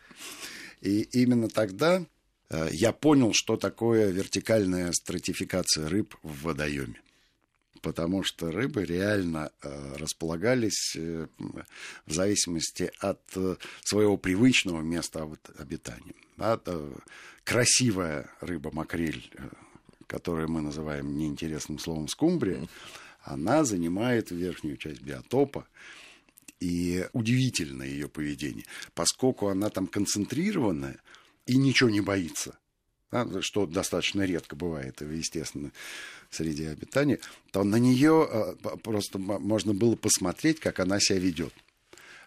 И 0.80 1.02
именно 1.12 1.48
тогда 1.48 2.04
э, 2.50 2.68
я 2.72 2.92
понял, 2.92 3.32
что 3.34 3.56
такое 3.56 4.10
вертикальная 4.10 4.92
стратификация 4.92 5.88
рыб 5.88 6.14
в 6.22 6.42
водоеме. 6.42 7.00
Потому 7.82 8.22
что 8.22 8.50
рыбы 8.50 8.84
реально 8.84 9.52
э, 9.62 9.96
располагались 9.96 10.94
э, 10.96 11.26
в 12.06 12.12
зависимости 12.12 12.90
от 13.00 13.20
своего 13.84 14.16
привычного 14.16 14.82
места 14.82 15.28
обитания. 15.58 16.14
Красивая 17.44 18.28
рыба 18.40 18.72
макрель, 18.72 19.30
которую 20.08 20.50
мы 20.50 20.62
называем 20.62 21.16
неинтересным 21.16 21.78
словом 21.78 22.08
скумбрия, 22.08 22.66
она 23.22 23.64
занимает 23.64 24.30
верхнюю 24.30 24.76
часть 24.76 25.02
биотопа. 25.02 25.66
И 26.60 27.06
удивительно 27.12 27.82
ее 27.82 28.08
поведение, 28.08 28.64
поскольку 28.94 29.48
она 29.48 29.68
там 29.68 29.86
концентрированная 29.86 30.98
и 31.44 31.56
ничего 31.56 31.90
не 31.90 32.00
боится, 32.00 32.58
да, 33.10 33.26
что 33.42 33.66
достаточно 33.66 34.22
редко 34.22 34.56
бывает, 34.56 35.00
естественно, 35.02 35.70
среди 36.30 36.64
обитания, 36.64 37.20
то 37.52 37.62
на 37.62 37.76
нее 37.76 38.26
а, 38.28 38.54
просто 38.78 39.18
можно 39.18 39.74
было 39.74 39.96
посмотреть, 39.96 40.58
как 40.60 40.80
она 40.80 40.98
себя 40.98 41.18
ведет. 41.18 41.52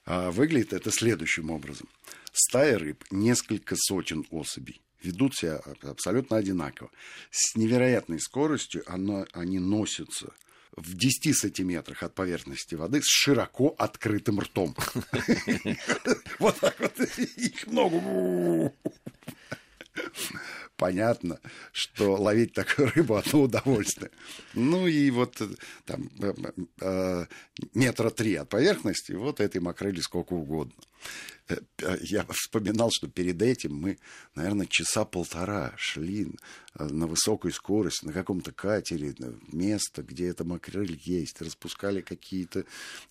А 0.05 0.31
выглядит 0.31 0.73
это 0.73 0.91
следующим 0.91 1.49
образом. 1.49 1.89
Стая 2.31 2.77
рыб, 2.77 3.03
несколько 3.11 3.75
сотен 3.77 4.25
особей, 4.29 4.79
ведут 5.01 5.35
себя 5.35 5.61
абсолютно 5.81 6.37
одинаково. 6.37 6.91
С 7.31 7.55
невероятной 7.55 8.19
скоростью 8.19 8.83
оно, 8.85 9.25
они 9.33 9.57
носятся– 9.59 10.33
в 10.79 10.95
10 10.95 11.35
сантиметрах 11.35 12.03
от 12.03 12.15
поверхности 12.15 12.75
воды 12.75 13.01
с 13.01 13.07
широко 13.07 13.75
открытым 13.77 14.39
ртом. 14.39 14.75
Вот 16.39 16.57
так 16.59 16.79
вот. 16.79 16.99
Их 17.17 17.67
много. 17.67 18.73
Понятно, 20.77 21.39
что 21.73 22.15
ловить 22.15 22.53
такую 22.53 22.89
рыбу 22.95 23.15
одно 23.15 23.41
удовольствие. 23.41 24.11
Ну 24.53 24.87
и 24.87 25.11
вот 25.11 25.41
э, 25.41 25.49
там 25.85 26.09
э, 26.21 26.33
э, 26.79 27.25
метра 27.73 28.09
три 28.09 28.35
от 28.35 28.47
поверхности, 28.47 29.11
вот 29.11 29.41
этой 29.41 29.59
макрели 29.59 29.99
сколько 29.99 30.33
угодно. 30.33 30.73
Э, 31.49 31.97
я 32.01 32.25
вспоминал, 32.29 32.89
что 32.91 33.07
перед 33.07 33.41
этим 33.41 33.75
мы, 33.75 33.97
наверное, 34.35 34.67
часа 34.67 35.03
полтора 35.05 35.73
шли 35.77 36.27
э, 36.75 36.83
на 36.85 37.07
высокой 37.07 37.51
скорости, 37.51 38.05
на 38.05 38.13
каком-то 38.13 38.51
катере, 38.51 39.15
место, 39.51 40.03
где 40.03 40.27
эта 40.27 40.43
макрель 40.43 40.99
есть, 41.03 41.41
распускали 41.41 42.01
какие-то 42.01 42.65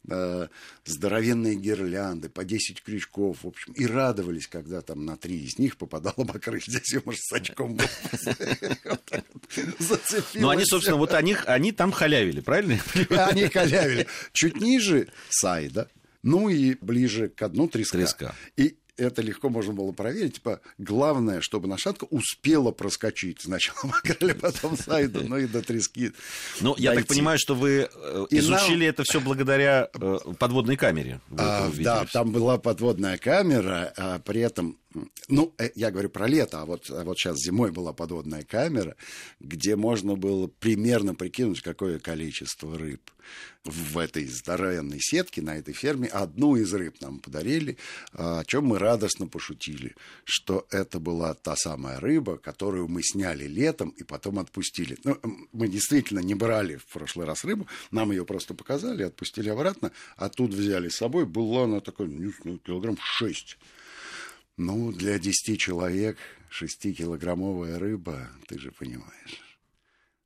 э, 0.09 0.49
здоровенные 0.85 1.57
гирлянды, 1.57 2.29
по 2.29 2.45
10 2.45 2.83
крючков, 2.83 3.43
в 3.43 3.49
общем, 3.49 3.73
и 3.73 3.87
радовались, 3.87 4.47
когда 4.47 4.83
там 4.83 5.05
на 5.05 5.17
три 5.17 5.43
из 5.43 5.59
них 5.59 5.77
попадала 5.77 6.15
макрель. 6.25 6.63
Здесь 6.67 6.93
я, 6.93 7.03
может, 7.05 7.21
с 7.21 7.33
очком 7.33 7.79
Ну, 10.35 10.49
они, 10.51 10.65
собственно, 10.65 10.97
вот 10.97 11.13
они, 11.15 11.37
они 11.47 11.73
там 11.73 11.91
халявили, 11.91 12.41
правильно? 12.41 12.79
Они 13.11 13.49
халявили. 13.49 14.07
Чуть 14.33 14.61
ниже 14.61 15.09
Сайда, 15.31 15.89
ну 16.23 16.49
и 16.49 16.77
ближе 16.81 17.29
к 17.29 17.49
дну 17.49 17.69
треска. 17.69 17.99
треска. 17.99 18.35
И 18.57 18.77
это 18.99 19.23
легко 19.23 19.49
можно 19.49 19.73
было 19.73 19.93
проверить. 19.93 20.35
Типа, 20.35 20.61
главное, 20.77 21.41
чтобы 21.41 21.69
нашатка 21.69 22.05
успела 22.05 22.73
проскочить 22.73 23.41
сначала 23.41 23.79
макрель, 23.85 24.35
потом 24.35 24.77
сайду, 24.77 25.23
ну 25.25 25.39
и 25.39 25.47
до 25.47 25.63
трески. 25.63 26.13
Ну, 26.61 26.75
я 26.77 26.95
так 26.95 27.07
понимаю, 27.07 27.39
что 27.39 27.55
вы 27.55 27.89
э, 27.93 28.27
изучили 28.31 28.81
нам... 28.81 28.89
это 28.89 29.05
все 29.05 29.21
благодаря 29.21 29.89
э, 29.95 30.19
подводной 30.39 30.77
камере. 30.77 31.21
А, 31.37 31.71
да, 31.79 32.05
там 32.13 32.33
была 32.33 32.59
подводная 32.59 33.17
камера, 33.19 33.93
а 33.97 34.19
при 34.19 34.41
этом 34.41 34.77
ну, 35.29 35.55
э, 35.59 35.71
я 35.75 35.91
говорю 35.91 36.09
про 36.09 36.27
лето, 36.27 36.63
а 36.63 36.65
вот, 36.65 36.91
а 36.91 37.05
вот 37.05 37.19
сейчас 37.19 37.39
зимой 37.39 37.71
была 37.71 37.93
подводная 37.93 38.43
камера, 38.43 38.97
где 39.41 39.77
можно 39.77 40.17
было 40.17 40.47
примерно 40.47 41.15
прикинуть, 41.15 41.61
какое 41.61 41.99
количество 41.99 42.79
рыб 42.79 43.11
в 43.65 43.99
этой 43.99 44.27
здоровенной 44.27 44.99
сетке 45.01 45.43
на 45.43 45.59
этой 45.59 45.75
ферме. 45.75 46.09
Одну 46.09 46.57
из 46.57 46.73
рыб 46.73 47.01
нам 47.01 47.19
подарили, 47.21 47.77
о 48.13 48.43
чем 48.45 48.67
мы 48.67 48.79
радостно 48.79 49.27
пошутили, 49.27 49.95
что 50.25 50.67
это 50.71 50.99
была 50.99 51.35
та 51.35 51.55
самая 51.57 52.01
рыба, 52.01 52.39
которую 52.39 52.89
мы 52.89 53.03
сняли 53.03 53.45
летом 53.45 53.91
и 53.91 54.05
потом 54.05 54.39
отпустили. 54.39 54.97
Ну, 55.05 55.19
мы 55.53 55.69
действительно 55.69 56.21
не 56.21 56.35
брали 56.35 56.77
в 56.77 56.87
прошлый 56.87 57.27
раз 57.27 57.45
рыбу, 57.45 57.67
нам 57.91 58.11
ее 58.11 58.25
просто 58.25 58.55
показали, 58.55 59.03
отпустили 59.03 59.51
обратно, 59.51 59.93
а 60.17 60.29
тут 60.29 60.55
взяли 60.55 60.89
с 60.89 60.97
собой, 60.97 61.27
была 61.27 61.65
она 61.65 61.81
такой, 61.81 62.09
не 62.09 62.33
килограмм 62.59 62.97
шесть 63.01 63.59
ну, 64.59 64.93
для 64.93 65.19
10 65.19 65.59
человек 65.59 66.19
6-килограммовая 66.51 67.79
рыба, 67.79 68.29
ты 68.47 68.59
же 68.59 68.73
понимаешь. 68.73 69.43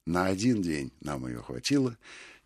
На 0.05 0.27
один 0.27 0.63
день 0.63 0.91
нам 1.01 1.27
ее 1.29 1.43
хватило, 1.43 1.97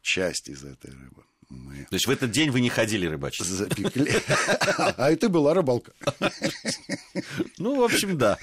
часть 0.03 0.49
из 0.49 0.65
этой 0.65 0.91
рыбы 0.91 1.25
мы... 1.49 1.87
То 1.91 1.95
есть 1.97 2.07
в 2.07 2.11
этот 2.11 2.31
день 2.31 2.51
вы 2.51 2.61
не 2.61 2.69
ходили 2.69 3.07
рыбачить? 3.07 3.47
Запекли. 3.47 4.11
А 4.77 5.11
это 5.11 5.29
была 5.29 5.55
рыбалка. 5.55 5.93
Ну, 7.59 7.81
в 7.81 7.85
общем, 7.85 8.19
да. 8.19 8.39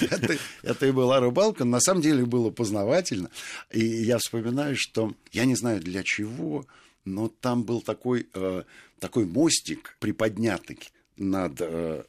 Это, 0.00 0.38
это 0.62 0.86
и 0.86 0.90
была 0.90 1.20
рыбалка. 1.20 1.64
На 1.64 1.80
самом 1.80 2.02
деле 2.02 2.24
было 2.24 2.50
познавательно. 2.50 3.30
И 3.70 3.84
я 3.84 4.18
вспоминаю, 4.18 4.76
что 4.76 5.14
я 5.32 5.44
не 5.44 5.54
знаю 5.54 5.80
для 5.80 6.02
чего, 6.02 6.66
но 7.04 7.28
там 7.28 7.64
был 7.64 7.82
такой, 7.82 8.28
э, 8.34 8.62
такой 8.98 9.26
мостик 9.26 9.96
приподнятый 10.00 10.78
над 11.16 11.60
э, 11.60 12.04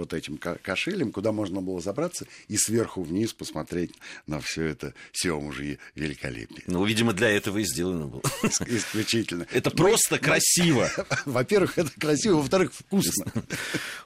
вот 0.00 0.14
этим 0.14 0.38
кошелем, 0.38 1.12
куда 1.12 1.30
можно 1.30 1.60
было 1.60 1.80
забраться 1.80 2.26
и 2.48 2.56
сверху 2.56 3.02
вниз 3.02 3.32
посмотреть 3.32 3.92
на 4.26 4.40
все 4.40 4.64
это 4.64 4.94
Сёмужье 5.12 5.78
великолепие. 5.94 6.62
Ну, 6.66 6.84
видимо, 6.84 7.12
для 7.12 7.28
этого 7.28 7.58
и 7.58 7.64
сделано 7.64 8.06
было. 8.06 8.22
Исключительно. 8.66 9.46
Это 9.52 9.70
просто 9.70 10.18
красиво. 10.18 10.90
Во-первых, 11.26 11.78
это 11.78 11.90
красиво, 11.98 12.36
во-вторых, 12.36 12.72
вкусно. 12.72 13.32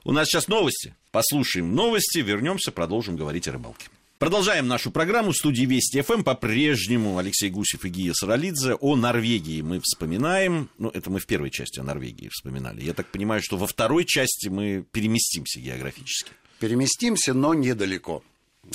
У 0.03 0.11
нас 0.11 0.27
сейчас 0.27 0.47
новости. 0.47 0.93
Послушаем 1.11 1.73
новости, 1.73 2.19
вернемся, 2.19 2.71
продолжим 2.71 3.15
говорить 3.15 3.47
о 3.47 3.53
рыбалке. 3.53 3.87
Продолжаем 4.17 4.69
нашу 4.69 4.91
программу. 4.91 5.31
В 5.31 5.35
студии 5.35 5.65
Вести 5.65 6.01
ФМ 6.01 6.23
по-прежнему 6.23 7.17
Алексей 7.17 7.49
Гусев 7.49 7.83
и 7.83 7.89
Гия 7.89 8.13
Саралидзе. 8.13 8.75
О 8.75 8.95
Норвегии 8.95 9.61
мы 9.61 9.81
вспоминаем. 9.81 10.69
Ну, 10.77 10.89
это 10.89 11.09
мы 11.09 11.19
в 11.19 11.25
первой 11.25 11.49
части 11.51 11.81
о 11.81 11.83
Норвегии 11.83 12.29
вспоминали. 12.31 12.81
Я 12.81 12.93
так 12.93 13.07
понимаю, 13.07 13.41
что 13.43 13.57
во 13.57 13.67
второй 13.67 14.05
части 14.05 14.47
мы 14.47 14.85
переместимся 14.89 15.59
географически. 15.59 16.31
Переместимся, 16.59 17.33
но 17.33 17.53
недалеко. 17.53 18.23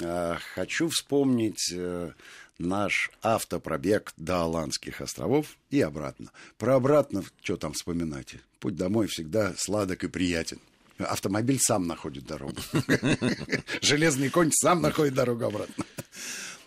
А, 0.02 0.36
хочу 0.54 0.90
вспомнить 0.90 1.72
э, 1.72 2.12
наш 2.58 3.10
автопробег 3.22 4.12
до 4.18 4.42
Аландских 4.42 5.00
островов 5.00 5.56
и 5.70 5.80
обратно. 5.80 6.32
Про 6.58 6.76
обратно, 6.76 7.24
что 7.42 7.56
там 7.56 7.72
вспоминать? 7.72 8.34
Путь 8.58 8.76
домой 8.76 9.06
всегда 9.06 9.54
сладок 9.56 10.04
и 10.04 10.08
приятен. 10.08 10.60
Автомобиль 11.08 11.58
сам 11.60 11.86
находит 11.86 12.24
дорогу. 12.24 12.56
Железный 13.82 14.30
конь 14.30 14.50
сам 14.52 14.82
находит 14.82 15.14
дорогу 15.14 15.44
обратно. 15.44 15.84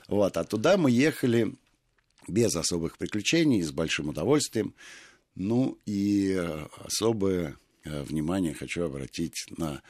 Вот, 0.07 0.37
а 0.37 0.43
туда 0.43 0.77
мы 0.77 0.91
ехали 0.91 1.55
без 2.27 2.55
особых 2.55 2.97
приключений, 2.97 3.61
с 3.61 3.71
большим 3.71 4.09
удовольствием. 4.09 4.73
Ну 5.35 5.79
и 5.85 6.33
э, 6.37 6.67
особое 6.75 7.57
э, 7.83 8.03
внимание 8.03 8.53
хочу 8.53 8.83
обратить 8.83 9.45
на 9.57 9.81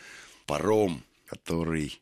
паром, 0.45 1.03
который 1.25 2.01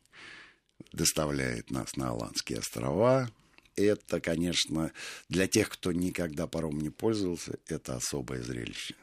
доставляет 0.92 1.70
нас 1.70 1.96
на 1.96 2.10
Аландские 2.10 2.58
острова. 2.60 3.30
Это, 3.74 4.20
конечно, 4.20 4.92
для 5.28 5.46
тех, 5.46 5.70
кто 5.70 5.92
никогда 5.92 6.46
паром 6.46 6.78
не 6.78 6.90
пользовался, 6.90 7.58
это 7.66 7.96
особое 7.96 8.42
зрелище. 8.42 8.94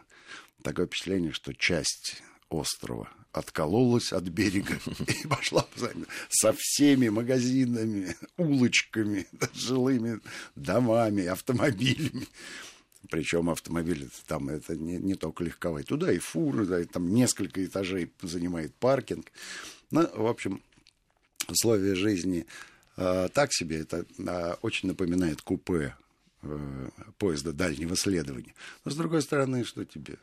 Такое 0.62 0.86
впечатление, 0.86 1.32
что 1.32 1.54
часть 1.54 2.22
острова 2.50 3.10
откололась 3.32 4.12
от 4.12 4.24
берега 4.26 4.80
и 5.08 5.28
пошла 5.28 5.66
со 6.30 6.54
всеми 6.58 7.10
магазинами, 7.10 8.16
улочками, 8.38 9.28
жилыми 9.54 10.20
домами, 10.56 11.26
автомобилями. 11.26 12.28
Причем 13.10 13.50
автомобили 13.50 14.08
там 14.28 14.50
это 14.50 14.76
не, 14.76 14.98
не 14.98 15.16
только 15.16 15.44
легковые. 15.44 15.84
Туда 15.84 16.12
и 16.12 16.20
фуры, 16.20 16.66
да, 16.66 16.80
и 16.82 16.86
там 16.86 17.14
несколько 17.14 17.64
этажей 17.66 18.12
занимает 18.22 18.76
паркинг. 18.76 19.32
Ну, 19.90 20.08
в 20.14 20.28
общем, 20.28 20.62
условия 21.48 21.96
жизни 21.96 22.46
э, 22.98 23.30
так 23.34 23.54
себе. 23.54 23.80
Это 23.80 24.06
э, 24.18 24.56
очень 24.62 24.90
напоминает 24.90 25.42
купе 25.42 25.96
э, 26.44 26.90
поезда 27.18 27.54
дальнего 27.54 27.96
следования. 27.96 28.54
Но 28.86 28.92
с 28.92 28.96
другой 28.96 29.22
стороны, 29.22 29.64
что 29.64 29.86
тебе? 29.86 30.18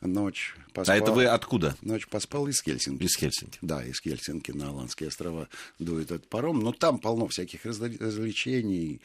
Ночь 0.00 0.54
поспал. 0.72 0.94
А 0.94 0.98
это 0.98 1.12
вы 1.12 1.26
откуда? 1.26 1.76
Ночь 1.82 2.08
поспал 2.08 2.48
из 2.48 2.62
Хельсинки. 2.62 3.04
Из 3.04 3.16
Хельсинки. 3.16 3.58
Да, 3.60 3.84
из 3.84 4.00
Хельсинки 4.00 4.50
на 4.50 4.68
Аландские 4.68 5.08
острова 5.08 5.48
дует 5.78 6.10
этот 6.10 6.28
паром. 6.28 6.60
Но 6.60 6.72
там 6.72 6.98
полно 6.98 7.28
всяких 7.28 7.66
развлечений, 7.66 9.02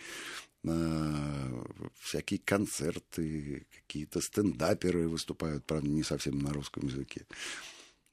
э, 0.63 1.63
всякие 1.99 2.39
концерты, 2.39 3.67
какие-то 3.75 4.21
стендаперы 4.21 5.09
выступают, 5.09 5.65
правда, 5.65 5.89
не 5.89 6.03
совсем 6.03 6.39
на 6.39 6.53
русском 6.53 6.87
языке. 6.87 7.25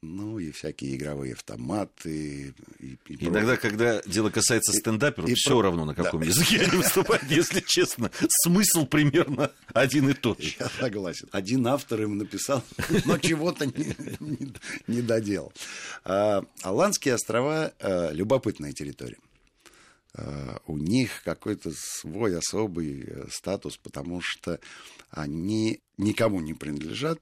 Ну, 0.03 0.41
и 0.41 0.51
всякие 0.51 0.97
игровые 0.97 1.35
автоматы. 1.35 2.53
И, 2.81 2.99
и 3.07 3.25
Иногда, 3.25 3.57
когда 3.57 4.03
дело 4.03 4.31
касается 4.31 4.73
стендаперов, 4.73 5.31
и, 5.31 5.35
все 5.35 5.51
про... 5.51 5.63
равно, 5.63 5.85
на 5.85 5.95
каком 5.95 6.21
да. 6.21 6.27
языке 6.27 6.61
они 6.61 6.77
выступают, 6.79 7.23
если 7.31 7.61
честно. 7.61 8.11
Смысл 8.29 8.85
примерно 8.85 9.53
один 9.73 10.09
и 10.09 10.15
тот 10.15 10.43
же. 10.43 10.57
Я 10.59 10.69
согласен. 10.69 11.29
Один 11.31 11.65
автор 11.69 12.03
им 12.03 12.19
написал, 12.19 12.65
но 13.05 13.17
чего-то 13.19 13.65
не, 13.67 13.95
не, 14.19 14.53
не 14.89 15.03
доделал. 15.03 15.53
А, 16.05 16.45
Аландские 16.63 17.15
острова 17.15 17.73
а,– 17.79 18.11
любопытная 18.13 18.73
территория. 18.73 19.19
А, 20.15 20.61
у 20.67 20.79
них 20.79 21.23
какой-то 21.25 21.71
свой 21.77 22.37
особый 22.37 23.05
э, 23.07 23.27
статус, 23.31 23.77
потому 23.77 24.21
что 24.21 24.59
они 25.11 25.81
никому 25.97 26.41
не 26.41 26.55
принадлежат, 26.55 27.21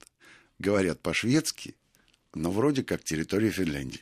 говорят 0.59 1.01
по-шведски, 1.01 1.75
но 2.35 2.51
вроде 2.51 2.83
как 2.83 3.05
территория 3.05 3.51
Финляндии. 3.51 4.01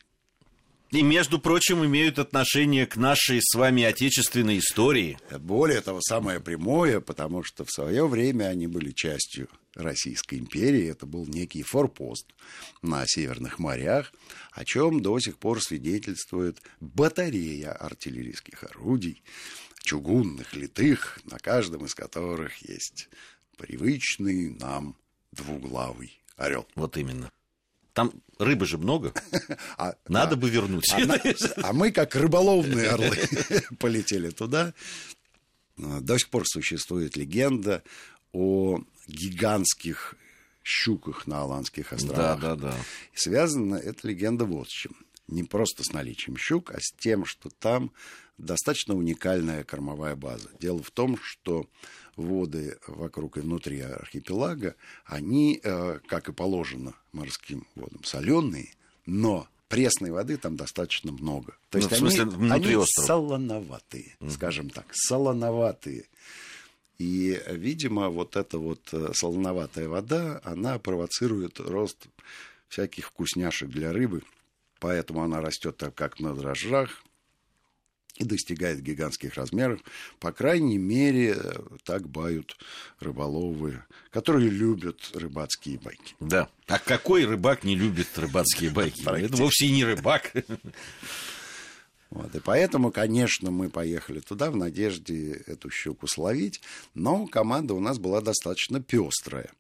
И, 0.90 1.02
между 1.02 1.38
прочим, 1.38 1.84
имеют 1.84 2.18
отношение 2.18 2.86
к 2.86 2.96
нашей 2.96 3.40
с 3.42 3.54
вами 3.54 3.82
отечественной 3.82 4.58
истории. 4.58 5.18
Более 5.38 5.82
того, 5.82 6.00
самое 6.00 6.40
прямое, 6.40 7.00
потому 7.00 7.42
что 7.44 7.66
в 7.66 7.70
свое 7.70 8.08
время 8.08 8.44
они 8.44 8.68
были 8.68 8.92
частью 8.92 9.48
Российской 9.74 10.38
империи. 10.38 10.88
Это 10.88 11.04
был 11.04 11.26
некий 11.26 11.62
форпост 11.62 12.26
на 12.80 13.04
Северных 13.06 13.58
морях, 13.58 14.14
о 14.52 14.64
чем 14.64 15.02
до 15.02 15.18
сих 15.18 15.36
пор 15.36 15.62
свидетельствует 15.62 16.62
батарея 16.80 17.72
артиллерийских 17.72 18.64
орудий, 18.64 19.22
чугунных, 19.82 20.54
литых, 20.54 21.20
на 21.24 21.38
каждом 21.38 21.84
из 21.84 21.94
которых 21.94 22.56
есть 22.66 23.10
привычный 23.58 24.54
нам 24.54 24.96
двуглавый 25.32 26.18
орел. 26.36 26.66
Вот 26.74 26.96
именно. 26.96 27.30
Там 27.98 28.12
рыбы 28.38 28.64
же 28.64 28.78
много. 28.78 29.12
А, 29.76 29.96
Надо 30.06 30.34
а, 30.34 30.36
бы 30.36 30.48
вернуть. 30.48 30.88
А, 30.92 30.98
а 31.68 31.72
мы, 31.72 31.90
как 31.90 32.14
рыболовные 32.14 32.90
орлы, 32.90 33.16
полетели 33.80 34.30
туда. 34.30 34.72
До 35.76 36.16
сих 36.16 36.28
пор 36.28 36.44
существует 36.46 37.16
легенда 37.16 37.82
о 38.32 38.78
гигантских 39.08 40.14
щуках 40.62 41.26
на 41.26 41.42
Аландских 41.42 41.92
островах. 41.92 42.40
Да, 42.40 42.54
да, 42.54 42.70
да. 42.70 42.76
И 43.14 43.16
связана 43.16 43.74
эта 43.74 44.06
легенда 44.06 44.44
вот 44.44 44.68
с 44.68 44.72
чем. 44.72 44.92
Не 45.26 45.42
просто 45.42 45.82
с 45.82 45.92
наличием 45.92 46.36
щук, 46.36 46.70
а 46.70 46.78
с 46.80 46.92
тем, 47.00 47.24
что 47.24 47.50
там 47.50 47.90
достаточно 48.36 48.94
уникальная 48.94 49.64
кормовая 49.64 50.14
база. 50.14 50.50
Дело 50.60 50.84
в 50.84 50.92
том, 50.92 51.18
что 51.20 51.66
воды 52.18 52.78
вокруг 52.86 53.38
и 53.38 53.40
внутри 53.40 53.80
архипелага, 53.80 54.74
они, 55.04 55.60
э, 55.62 56.00
как 56.06 56.28
и 56.28 56.32
положено 56.32 56.94
морским 57.12 57.66
водам, 57.74 58.04
соленые, 58.04 58.74
но 59.06 59.48
пресной 59.68 60.10
воды 60.10 60.36
там 60.36 60.56
достаточно 60.56 61.12
много. 61.12 61.52
То 61.70 61.78
ну, 61.78 61.84
есть 61.84 61.96
смысле, 61.96 62.22
они, 62.22 62.50
они 62.50 62.76
острова. 62.76 63.06
солоноватые, 63.06 64.16
mm. 64.20 64.30
скажем 64.30 64.70
так, 64.70 64.86
солоноватые. 64.92 66.06
И, 66.98 67.40
видимо, 67.46 68.08
вот 68.08 68.36
эта 68.36 68.58
вот 68.58 68.80
э, 68.92 69.12
солоноватая 69.14 69.88
вода, 69.88 70.40
она 70.42 70.78
провоцирует 70.78 71.60
рост 71.60 72.08
всяких 72.68 73.06
вкусняшек 73.06 73.68
для 73.68 73.92
рыбы, 73.92 74.22
поэтому 74.80 75.22
она 75.22 75.40
растет 75.40 75.76
так, 75.76 75.94
как 75.94 76.18
на 76.18 76.34
дрожжах, 76.34 77.04
и 78.18 78.24
достигает 78.24 78.82
гигантских 78.82 79.34
размеров. 79.34 79.80
По 80.18 80.32
крайней 80.32 80.78
мере, 80.78 81.36
так 81.84 82.08
бают 82.08 82.56
рыболовы, 83.00 83.84
которые 84.10 84.50
любят 84.50 85.10
рыбацкие 85.14 85.78
байки. 85.78 86.14
Да. 86.20 86.48
А 86.66 86.78
какой 86.78 87.24
рыбак 87.24 87.64
не 87.64 87.76
любит 87.76 88.08
рыбацкие 88.16 88.70
байки? 88.70 89.02
Это 89.02 89.36
вовсе 89.36 89.70
не 89.70 89.84
рыбак. 89.84 90.32
Вот, 92.10 92.34
и 92.34 92.40
поэтому, 92.40 92.90
конечно, 92.90 93.50
мы 93.50 93.68
поехали 93.68 94.20
туда 94.20 94.50
в 94.50 94.56
надежде 94.56 95.42
эту 95.46 95.68
щуку 95.70 96.06
словить, 96.06 96.62
но 96.94 97.26
команда 97.26 97.74
у 97.74 97.80
нас 97.80 97.98
была 97.98 98.22
достаточно 98.22 98.82
пестрая. 98.82 99.52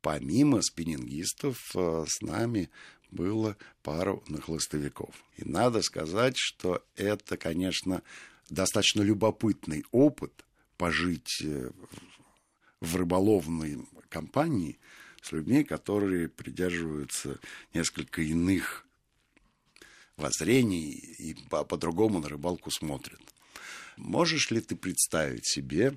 Помимо 0.00 0.60
спиннингистов 0.60 1.70
э, 1.76 2.04
с 2.08 2.20
нами 2.20 2.70
было 3.10 3.56
пару 3.82 4.22
нахлыстовиков. 4.28 5.14
И 5.36 5.44
надо 5.44 5.82
сказать, 5.82 6.34
что 6.36 6.84
это, 6.96 7.36
конечно, 7.36 8.02
достаточно 8.50 9.02
любопытный 9.02 9.84
опыт 9.90 10.44
пожить 10.76 11.42
э, 11.42 11.70
в 12.80 12.96
рыболовной 12.96 13.78
компании 14.08 14.78
с 15.22 15.32
людьми, 15.32 15.64
которые 15.64 16.28
придерживаются 16.28 17.38
несколько 17.74 18.22
иных 18.22 18.86
воззрений 20.16 20.90
и 20.90 21.34
по-другому 21.48 22.20
на 22.20 22.28
рыбалку 22.28 22.70
смотрят. 22.70 23.20
Можешь 23.96 24.50
ли 24.50 24.60
ты 24.60 24.76
представить 24.76 25.46
себе 25.46 25.96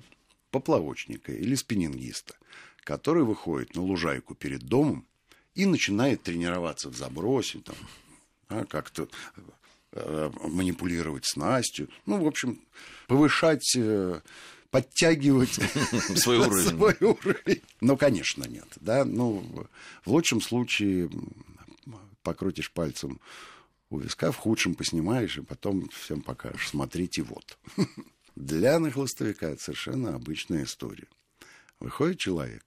поплавочника 0.50 1.32
или 1.32 1.54
спиннингиста, 1.54 2.36
который 2.84 3.24
выходит 3.24 3.74
на 3.74 3.82
лужайку 3.82 4.34
перед 4.34 4.62
домом 4.62 5.06
и 5.54 5.66
начинает 5.66 6.22
тренироваться 6.22 6.88
в 6.88 6.96
забросе, 6.96 7.60
там, 7.60 7.76
а, 8.48 8.64
как-то 8.64 9.08
э, 9.92 10.30
манипулировать 10.44 11.26
снастью. 11.26 11.88
Ну, 12.06 12.22
в 12.22 12.26
общем, 12.26 12.60
повышать, 13.06 13.74
э, 13.76 14.20
подтягивать 14.70 15.52
свой 16.16 16.38
уровень. 16.46 16.68
свой 16.68 16.96
уровень. 17.00 17.62
Ну, 17.80 17.96
конечно, 17.96 18.44
нет. 18.44 18.68
Да? 18.80 19.04
Ну, 19.04 19.66
в 20.04 20.10
лучшем 20.10 20.40
случае 20.40 21.10
покрутишь 22.22 22.70
пальцем 22.70 23.20
у 23.90 23.98
виска, 23.98 24.32
в 24.32 24.36
худшем 24.36 24.74
поснимаешь, 24.74 25.36
и 25.36 25.42
потом 25.42 25.88
всем 25.90 26.22
покажешь. 26.22 26.68
Смотрите, 26.68 27.22
вот. 27.22 27.58
Для 28.36 28.78
нахлостовика 28.78 29.50
это 29.50 29.62
совершенно 29.62 30.14
обычная 30.14 30.64
история. 30.64 31.08
Выходит 31.78 32.18
человек 32.18 32.64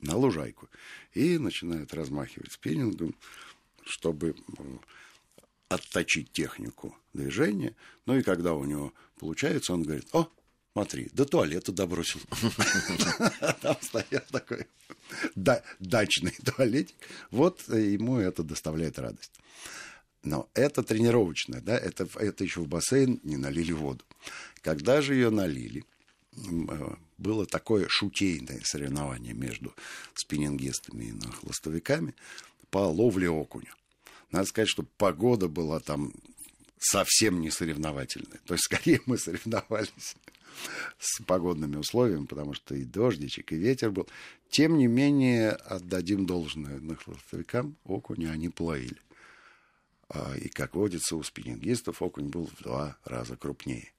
на 0.00 0.16
лужайку 0.16 0.68
и 1.14 1.38
начинает 1.38 1.94
размахивать 1.94 2.52
спиннингом, 2.52 3.14
чтобы 3.84 4.34
отточить 5.68 6.32
технику 6.32 6.96
движения. 7.12 7.74
Ну 8.04 8.18
и 8.18 8.22
когда 8.22 8.54
у 8.54 8.64
него 8.64 8.92
получается, 9.18 9.72
он 9.72 9.82
говорит, 9.82 10.06
о, 10.12 10.28
смотри, 10.72 11.08
до 11.12 11.24
туалета 11.24 11.72
добросил. 11.72 12.20
Там 13.60 13.76
стоят 13.80 14.26
такой 14.28 14.66
дачный 15.80 16.34
туалетик. 16.44 16.96
Вот 17.30 17.66
ему 17.68 18.18
это 18.18 18.42
доставляет 18.42 18.98
радость. 18.98 19.32
Но 20.22 20.48
это 20.54 20.82
тренировочное, 20.82 21.60
да, 21.60 21.78
это, 21.78 22.08
это 22.16 22.42
еще 22.42 22.60
в 22.60 22.66
бассейн 22.66 23.20
не 23.22 23.36
налили 23.36 23.72
воду. 23.72 24.04
Когда 24.60 25.00
же 25.00 25.14
ее 25.14 25.30
налили, 25.30 25.84
было 27.18 27.46
такое 27.46 27.88
шутейное 27.88 28.60
соревнование 28.64 29.34
между 29.34 29.74
спиннингистами 30.14 31.04
и 31.04 31.30
хлостовиками 31.30 32.14
по 32.70 32.78
ловле 32.78 33.30
окуня. 33.30 33.74
Надо 34.30 34.46
сказать, 34.46 34.68
что 34.68 34.84
погода 34.98 35.48
была 35.48 35.80
там 35.80 36.12
совсем 36.78 37.40
не 37.40 37.50
соревновательная. 37.50 38.40
То 38.44 38.54
есть, 38.54 38.64
скорее 38.64 39.00
мы 39.06 39.18
соревновались 39.18 40.16
с 40.98 41.22
погодными 41.22 41.76
условиями, 41.76 42.26
потому 42.26 42.54
что 42.54 42.74
и 42.74 42.84
дождичек, 42.84 43.52
и 43.52 43.56
ветер 43.56 43.90
был. 43.90 44.08
Тем 44.48 44.78
не 44.78 44.86
менее, 44.86 45.50
отдадим 45.50 46.26
должное 46.26 46.80
нахлостовикам, 46.80 47.76
окуня 47.84 48.30
они 48.30 48.48
плавили. 48.48 49.00
А, 50.08 50.36
и, 50.36 50.48
как 50.48 50.74
водится, 50.74 51.16
у 51.16 51.22
спиннингистов 51.22 52.00
окунь 52.00 52.28
был 52.28 52.46
в 52.46 52.62
два 52.62 52.96
раза 53.04 53.36
крупнее. 53.36 53.92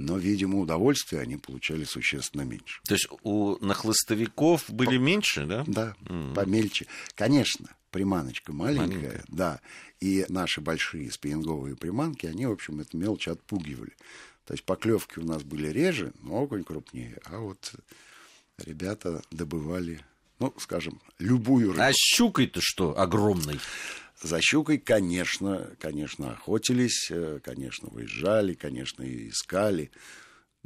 Но, 0.00 0.16
видимо, 0.16 0.60
удовольствие 0.60 1.20
они 1.20 1.36
получали 1.36 1.84
существенно 1.84 2.40
меньше. 2.40 2.80
То 2.86 2.94
есть 2.94 3.06
у 3.22 3.62
нахлыстовиков 3.62 4.64
были 4.70 4.96
По... 4.96 5.02
меньше, 5.02 5.44
да? 5.44 5.62
Да, 5.66 5.94
mm. 6.06 6.34
помельче. 6.34 6.86
Конечно, 7.14 7.68
приманочка 7.90 8.50
маленькая, 8.50 8.86
маленькая, 8.86 9.24
да. 9.28 9.60
И 10.00 10.24
наши 10.30 10.62
большие 10.62 11.12
спиннинговые 11.12 11.76
приманки, 11.76 12.24
они, 12.24 12.46
в 12.46 12.52
общем, 12.52 12.80
эту 12.80 12.96
мелочь 12.96 13.28
отпугивали. 13.28 13.92
То 14.46 14.54
есть 14.54 14.64
поклевки 14.64 15.18
у 15.18 15.24
нас 15.24 15.42
были 15.42 15.68
реже, 15.68 16.14
но 16.22 16.44
окунь 16.44 16.64
крупнее. 16.64 17.18
А 17.26 17.38
вот 17.38 17.74
ребята 18.56 19.20
добывали, 19.30 20.00
ну, 20.38 20.54
скажем, 20.56 20.98
любую 21.18 21.72
рыбу. 21.72 21.82
А 21.82 21.92
щукой-то 21.92 22.60
что 22.62 22.98
огромный? 22.98 23.60
За 24.22 24.40
щукой, 24.42 24.78
конечно, 24.78 25.70
конечно, 25.78 26.32
охотились, 26.32 27.10
э, 27.10 27.40
конечно, 27.42 27.88
выезжали, 27.88 28.52
конечно, 28.52 29.02
искали. 29.02 29.90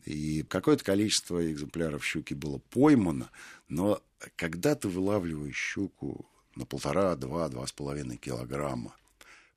И 0.04 0.42
какое-то 0.42 0.82
количество 0.82 1.50
экземпляров 1.50 2.04
щуки 2.04 2.34
было 2.34 2.58
поймано, 2.58 3.30
но 3.68 4.02
когда 4.34 4.74
ты 4.74 4.88
вылавливаешь 4.88 5.56
щуку 5.56 6.26
на 6.56 6.66
полтора, 6.66 7.14
два, 7.14 7.48
два 7.48 7.66
с 7.66 7.72
половиной 7.72 8.16
килограмма, 8.16 8.96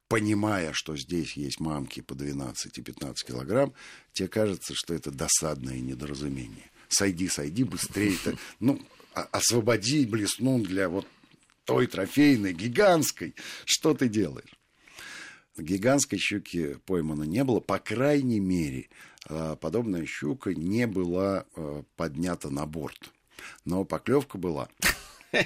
понимая, 0.07 0.73
что 0.73 0.95
здесь 0.95 1.33
есть 1.33 1.59
мамки 1.59 2.01
по 2.01 2.13
12 2.13 2.77
и 2.77 2.81
15 2.81 3.27
килограмм, 3.27 3.73
тебе 4.13 4.27
кажется, 4.27 4.73
что 4.75 4.93
это 4.93 5.09
досадное 5.09 5.79
недоразумение. 5.79 6.69
Сойди, 6.87 7.27
сойди 7.27 7.63
быстрее. 7.63 8.17
Ну, 8.59 8.79
освободи 9.13 10.05
блесну 10.05 10.59
для 10.63 10.87
вот 10.87 11.07
той 11.67 11.85
трофейной, 11.85 12.53
гигантской, 12.53 13.35
что 13.65 13.93
ты 13.93 14.07
делаешь? 14.07 14.57
Гигантской 15.57 16.17
щуки 16.17 16.77
поймано 16.85 17.23
не 17.23 17.43
было, 17.43 17.59
по 17.59 17.77
крайней 17.77 18.39
мере, 18.39 18.89
а, 19.25 19.55
подобная 19.57 20.05
щука 20.05 20.53
не 20.53 20.87
была 20.87 21.45
а, 21.55 21.83
поднята 21.97 22.49
на 22.49 22.65
борт. 22.65 23.11
Но 23.65 23.83
поклевка 23.83 24.37
была. 24.37 24.69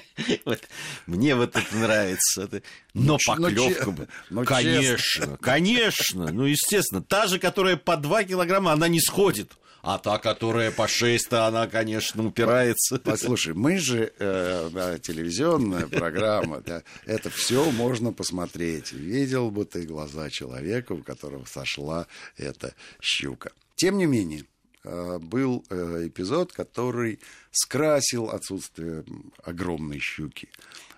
Вот, 0.45 0.61
мне 1.07 1.35
вот 1.35 1.55
это 1.55 1.75
нравится. 1.75 2.47
Но 2.93 3.17
ну, 3.17 3.17
поклевка 3.25 3.89
бы. 3.89 4.07
Ну, 4.29 4.45
конечно, 4.45 5.37
конечно. 5.37 6.31
Ну, 6.31 6.45
естественно. 6.45 7.01
Та 7.01 7.25
же, 7.25 7.39
которая 7.39 7.77
по 7.77 7.97
2 7.97 8.25
килограмма, 8.25 8.73
она 8.73 8.87
не 8.87 9.01
сходит. 9.01 9.57
А 9.81 9.97
та, 9.97 10.19
которая 10.19 10.71
по 10.71 10.87
6, 10.87 11.33
она, 11.33 11.67
конечно, 11.67 12.25
упирается. 12.25 12.99
Послушай, 12.99 13.53
мы 13.53 13.77
же 13.77 14.13
э, 14.19 14.99
телевизионная 15.01 15.87
программа, 15.87 16.61
да, 16.61 16.83
это 17.05 17.29
все 17.29 17.71
можно 17.71 18.13
посмотреть. 18.13 18.91
Видел 18.91 19.49
бы 19.49 19.65
ты 19.65 19.83
глаза 19.83 20.29
человека, 20.29 20.93
у 20.93 21.01
которого 21.01 21.45
сошла 21.45 22.07
эта 22.37 22.75
щука. 23.01 23.51
Тем 23.75 23.97
не 23.97 24.05
менее, 24.05 24.45
э, 24.83 25.17
был 25.17 25.65
э, 25.69 26.03
эпизод, 26.07 26.53
который 26.53 27.19
скрасил 27.49 28.29
отсутствие 28.29 29.03
огромной 29.43 29.99
щуки. 29.99 30.49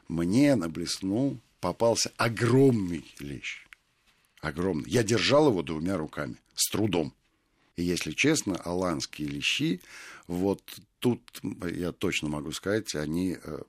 Мне 0.10 0.56
на 0.56 0.68
блесну 0.68 1.40
попался 1.62 2.12
огромный 2.18 3.06
лещ. 3.20 3.66
Огромный. 4.42 4.90
Я 4.90 5.04
держал 5.04 5.48
его 5.48 5.64
двумя 5.64 5.96
руками, 5.96 6.36
с 6.54 6.70
трудом. 6.70 7.14
И 7.76 7.84
если 7.84 8.12
честно, 8.12 8.56
аланские 8.56 9.28
лещи, 9.28 9.82
вот 10.28 10.62
тут 11.00 11.22
я 11.72 11.92
точно 11.92 12.30
могу 12.30 12.52
сказать, 12.52 12.94
они 12.96 13.38
э, 13.44 13.60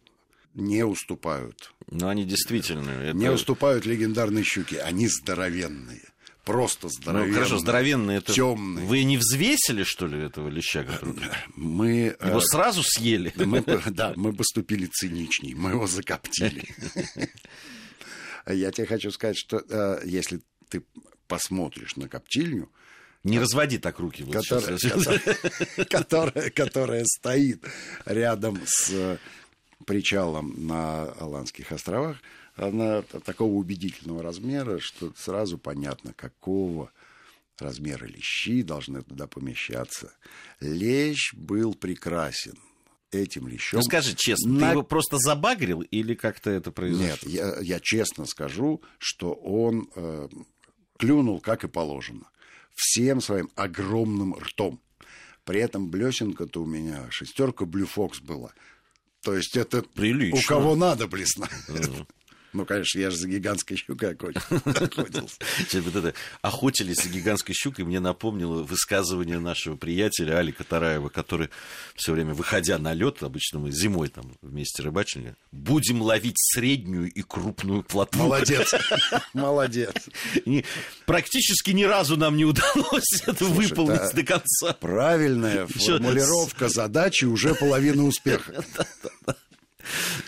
не 0.55 0.85
уступают. 0.85 1.73
Но 1.91 2.09
они 2.09 2.25
действительно... 2.25 2.91
Это... 2.91 3.17
Не 3.17 3.31
уступают 3.31 3.87
легендарные 3.87 4.45
щуки. 4.45 4.77
Они 4.77 5.09
здоровенные. 5.09 6.03
Просто 6.45 6.91
здоровенные. 6.91 7.31
Ну, 7.31 7.35
хорошо, 7.35 7.59
здоровенные. 7.59 8.19
Это... 8.19 8.35
Темные. 8.35 8.85
Вы 8.85 9.05
не 9.05 9.17
взвесили, 9.17 9.83
что 9.83 10.07
ли, 10.07 10.21
этого 10.23 10.49
леща? 10.49 10.85
Который... 10.85 11.17
Мы... 11.57 12.17
Его 12.23 12.39
э, 12.39 12.43
сразу 12.43 12.83
съели? 12.85 13.33
Мы, 13.37 13.63
да, 13.91 14.13
мы 14.17 14.35
поступили 14.35 14.87
циничней. 14.87 15.55
Мы 15.55 15.71
его 15.71 15.87
закоптили. 15.87 16.65
Я 18.47 18.71
тебе 18.71 18.87
хочу 18.87 19.11
сказать, 19.11 19.39
что 19.39 19.63
э, 19.67 20.03
если 20.05 20.43
ты 20.69 20.85
посмотришь 21.27 21.97
на 21.97 22.09
коптильню, 22.09 22.71
не 23.25 23.39
разводи 23.39 23.79
так 23.79 23.99
руки. 23.99 24.23
Вот 24.23 24.35
которая, 24.35 24.79
которая, 25.89 26.51
которая 26.55 27.05
стоит 27.05 27.65
рядом 28.05 28.61
с 28.67 29.19
причалом 29.87 30.67
на 30.67 31.05
Аландских 31.13 31.73
островах, 31.73 32.19
она 32.55 33.03
такого 33.03 33.55
убедительного 33.55 34.23
размера, 34.23 34.79
что 34.79 35.13
сразу 35.17 35.59
понятно, 35.59 36.13
какого 36.13 36.93
размера 37.59 38.05
лещи 38.05 38.63
должны 38.63 39.03
туда 39.03 39.27
помещаться. 39.27 40.13
Лещ 40.61 41.35
был 41.35 41.75
прекрасен 41.75 42.59
этим 43.11 43.49
лещом. 43.49 43.79
Ну, 43.79 43.83
скажи 43.85 44.15
честно, 44.15 44.53
на... 44.53 44.61
ты 44.61 44.73
его 44.73 44.83
просто 44.83 45.19
забагрил 45.19 45.81
или 45.81 46.15
как-то 46.15 46.51
это 46.51 46.73
произошло? 46.73 47.07
Нет, 47.07 47.23
я, 47.25 47.59
я 47.61 47.81
честно 47.81 48.27
скажу, 48.27 48.83
что 48.99 49.33
он 49.33 49.89
э, 49.95 50.29
клюнул, 50.99 51.41
как 51.41 51.65
и 51.65 51.69
положено 51.69 52.27
всем 52.75 53.21
своим 53.21 53.51
огромным 53.55 54.35
ртом. 54.35 54.81
При 55.45 55.61
этом 55.61 55.91
блесенка-то 55.91 56.63
у 56.63 56.67
меня 56.67 57.11
шестерка 57.11 57.65
Blue 57.65 57.97
Fox 57.97 58.21
была. 58.21 58.53
То 59.23 59.35
есть 59.35 59.57
это 59.57 59.83
Прилично. 59.83 60.39
у 60.39 60.43
кого 60.43 60.77
надо 60.77 61.07
блесна. 61.07 61.49
Ну, 62.55 62.65
конечно, 62.65 63.01
я 63.01 63.11
же 63.11 63.17
за 63.17 63.27
гигантской 63.27 63.77
щукой 63.77 64.13
охотился. 64.13 66.15
Охотились 66.41 67.03
за 67.03 67.09
гигантской 67.09 67.53
щукой 67.53 67.85
мне 67.85 67.99
напомнило 67.99 68.63
высказывание 68.63 69.41
нашего 69.41 69.77
приятеля 69.77 70.39
Алика 70.39 70.63
Тараева, 70.63 71.09
который 71.09 71.51
все 71.97 72.13
время, 72.13 72.33
выходя 72.33 72.79
на 72.79 72.95
лед, 72.95 73.25
обычно 73.25 73.59
мы 73.59 73.73
зимой 73.73 74.09
там 74.09 74.37
вместе 74.41 74.85
рыбачили, 74.85 75.35
будем 75.51 76.01
ловить 76.01 76.37
среднюю 76.39 77.11
и 77.11 77.23
крупную 77.23 77.83
плотву. 77.83 78.23
Молодец, 78.23 78.73
молодец. 79.35 79.93
Практически 81.07 81.73
ни 81.73 81.83
разу 81.83 82.17
нам 82.17 82.37
не 82.37 82.45
удалось 82.45 83.21
это 83.27 83.47
выполнить 83.47 84.15
до 84.15 84.23
конца. 84.23 84.75
Правильная 84.75 85.67
формулировка 85.67 86.69
задачи 86.69 87.25
уже 87.25 87.57
половина 87.57 88.05
успеха. 88.05 88.65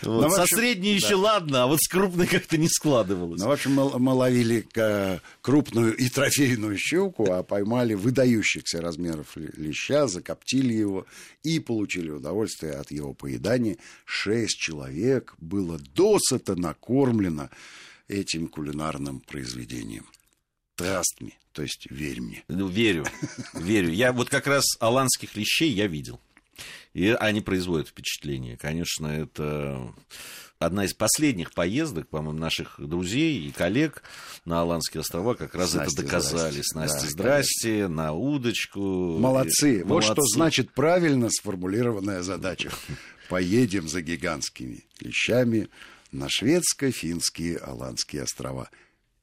Вот. 0.02 0.22
Ну, 0.22 0.30
Со 0.30 0.42
общем, 0.42 0.56
средней 0.56 0.98
да. 0.98 1.06
еще 1.06 1.14
ладно, 1.14 1.64
а 1.64 1.66
вот 1.66 1.80
с 1.80 1.88
крупной 1.88 2.26
как-то 2.26 2.56
не 2.56 2.68
складывалось. 2.68 3.40
Ну, 3.40 3.48
в 3.48 3.50
общем, 3.50 3.72
мы, 3.74 3.98
мы 3.98 4.12
ловили 4.12 4.66
э, 4.74 5.18
крупную 5.40 5.96
и 5.96 6.08
трофейную 6.08 6.76
щуку, 6.78 7.30
а 7.30 7.42
поймали 7.42 7.94
выдающихся 7.94 8.80
размеров 8.80 9.36
леща, 9.36 10.06
закоптили 10.06 10.72
его 10.72 11.06
и 11.42 11.60
получили 11.60 12.10
удовольствие 12.10 12.72
от 12.74 12.90
его 12.90 13.14
поедания. 13.14 13.76
Шесть 14.04 14.58
человек 14.58 15.34
было 15.38 15.78
досыта 15.94 16.56
накормлено 16.56 17.50
этим 18.08 18.48
кулинарным 18.48 19.20
произведением. 19.20 20.06
Trust 20.76 21.20
me, 21.20 21.32
то 21.52 21.62
есть 21.62 21.86
верь 21.90 22.20
мне. 22.20 22.44
Ну, 22.48 22.68
верю, 22.68 23.06
верю. 23.54 23.90
Я 23.90 24.12
вот 24.12 24.28
как 24.28 24.46
раз 24.46 24.64
аланских 24.78 25.34
лещей 25.36 25.70
я 25.70 25.86
видел. 25.86 26.20
И 26.94 27.08
они 27.10 27.40
производят 27.40 27.88
впечатление. 27.88 28.56
Конечно, 28.56 29.06
это 29.06 29.92
одна 30.58 30.84
из 30.86 30.94
последних 30.94 31.52
поездок, 31.52 32.08
по-моему, 32.08 32.38
наших 32.38 32.76
друзей 32.78 33.46
и 33.46 33.52
коллег 33.52 34.02
на 34.44 34.60
Аландские 34.62 35.02
острова 35.02 35.34
как 35.34 35.54
раз 35.54 35.70
Здрасте, 35.72 35.94
это 35.94 36.02
доказали. 36.04 36.50
здрасте. 36.52 36.62
С 36.62 36.74
Настей 36.74 37.02
Да, 37.08 37.10
здрасте, 37.10 37.88
на 37.88 38.12
удочку. 38.12 38.80
Молодцы. 39.18 39.80
И- 39.80 39.82
Вот 39.82 40.04
что 40.04 40.22
значит 40.22 40.72
правильно 40.72 41.28
сформулированная 41.30 42.22
задача. 42.22 42.70
Поедем 43.28 43.88
за 43.88 44.00
гигантскими 44.02 44.84
клещами 44.98 45.68
на 46.12 46.28
шведско-финские 46.28 47.58
Аландские 47.58 48.22
острова. 48.22 48.70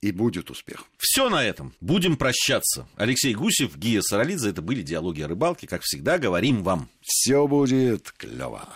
И 0.04 0.12
будет 0.12 0.52
успех. 0.52 0.84
Все 0.98 1.30
на 1.30 1.46
этом. 1.46 1.74
Будем 1.80 2.18
прощаться. 2.18 2.90
Алексей 2.98 3.34
Гусев, 3.34 3.78
Гия 3.78 4.02
Саралидзе. 4.02 4.50
Это 4.50 4.62
были 4.62 4.82
«Диалоги 4.82 5.22
о 5.22 5.30
рыбалке». 5.30 5.66
Как 5.66 5.82
всегда, 5.82 6.18
говорим 6.18 6.62
вам. 6.62 6.90
Все 7.02 7.48
будет 7.48 8.12
клево. 8.12 8.68